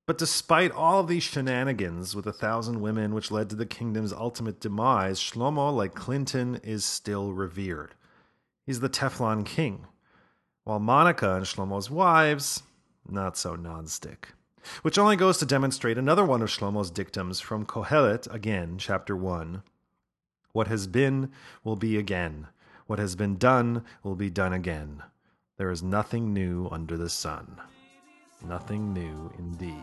But 0.06 0.18
despite 0.18 0.72
all 0.72 0.98
of 0.98 1.06
these 1.06 1.22
shenanigans 1.22 2.16
with 2.16 2.26
a 2.26 2.32
thousand 2.32 2.80
women, 2.80 3.14
which 3.14 3.30
led 3.30 3.50
to 3.50 3.56
the 3.56 3.66
kingdom's 3.66 4.12
ultimate 4.12 4.58
demise, 4.58 5.20
Shlomo, 5.20 5.72
like 5.72 5.94
Clinton, 5.94 6.56
is 6.64 6.84
still 6.84 7.32
revered. 7.32 7.94
He's 8.66 8.80
the 8.80 8.88
Teflon 8.88 9.46
king, 9.46 9.86
while 10.64 10.80
Monica 10.80 11.36
and 11.36 11.44
Shlomo's 11.44 11.90
wives, 11.90 12.64
not 13.08 13.36
so 13.36 13.56
nonstick. 13.56 14.32
Which 14.82 14.98
only 14.98 15.16
goes 15.16 15.38
to 15.38 15.46
demonstrate 15.46 15.98
another 15.98 16.24
one 16.24 16.42
of 16.42 16.48
Shlomo's 16.48 16.90
dictums 16.90 17.40
from 17.40 17.66
Kohelet, 17.66 18.32
again, 18.32 18.76
chapter 18.78 19.16
1. 19.16 19.62
What 20.52 20.68
has 20.68 20.86
been 20.86 21.30
will 21.64 21.76
be 21.76 21.96
again. 21.96 22.48
What 22.86 22.98
has 22.98 23.14
been 23.14 23.36
done 23.36 23.84
will 24.02 24.16
be 24.16 24.30
done 24.30 24.52
again. 24.52 25.02
There 25.56 25.70
is 25.70 25.82
nothing 25.82 26.32
new 26.32 26.68
under 26.70 26.96
the 26.96 27.08
sun. 27.08 27.60
Nothing 28.46 28.92
new 28.92 29.32
indeed. 29.38 29.74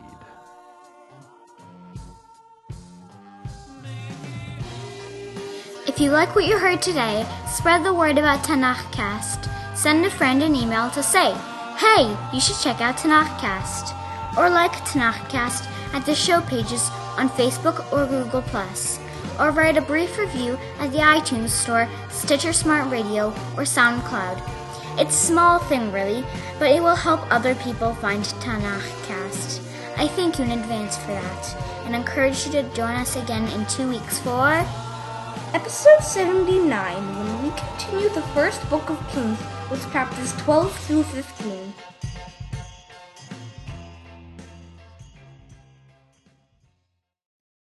If 5.88 6.02
you 6.02 6.12
like 6.12 6.36
what 6.36 6.46
you 6.46 6.60
heard 6.60 6.82
today, 6.82 7.26
spread 7.48 7.84
the 7.84 7.94
word 7.94 8.18
about 8.18 8.44
Tanakhcast. 8.44 9.50
Send 9.76 10.06
a 10.06 10.12
friend 10.12 10.44
an 10.44 10.56
email 10.56 10.92
to 10.92 11.02
say, 11.02 11.34
hey, 11.78 12.16
you 12.34 12.40
should 12.40 12.58
check 12.62 12.82
out 12.82 12.98
Tanakhcast. 12.98 13.97
Or 14.38 14.50
like 14.50 14.72
Tanakhcast 14.86 15.68
at 15.94 16.06
the 16.06 16.14
show 16.14 16.42
pages 16.42 16.90
on 17.18 17.30
Facebook 17.30 17.92
or 17.92 18.06
Google+. 18.06 18.44
Or 19.40 19.52
write 19.52 19.78
a 19.78 19.82
brief 19.82 20.18
review 20.18 20.58
at 20.80 20.92
the 20.92 21.00
iTunes 21.00 21.50
Store, 21.50 21.88
Stitcher 22.10 22.54
Smart 22.54 22.90
Radio, 22.92 23.30
or 23.56 23.64
SoundCloud. 23.64 24.42
It's 25.00 25.16
a 25.16 25.26
small 25.28 25.60
thing, 25.60 25.92
really, 25.92 26.26
but 26.60 26.72
it 26.72 26.82
will 26.82 26.96
help 26.96 27.22
other 27.32 27.56
people 27.56 27.94
find 27.96 28.24
Tanakhcast. 28.24 29.62
I 29.98 30.08
thank 30.08 30.38
you 30.38 30.46
in 30.46 30.52
advance 30.52 30.98
for 30.98 31.12
that, 31.12 31.56
and 31.86 31.96
encourage 31.96 32.46
you 32.46 32.52
to 32.54 32.64
join 32.76 32.96
us 32.96 33.16
again 33.16 33.48
in 33.50 33.66
two 33.66 33.90
weeks 33.90 34.20
for 34.20 34.66
Episode 35.54 36.04
79, 36.04 36.70
when 37.18 37.44
we 37.44 37.50
continue 37.58 38.10
the 38.10 38.22
first 38.34 38.70
book 38.70 38.90
of 38.90 39.10
Kings 39.10 39.40
with 39.72 39.92
chapters 39.92 40.34
12 40.34 40.78
through 40.80 41.04
15. 41.04 41.74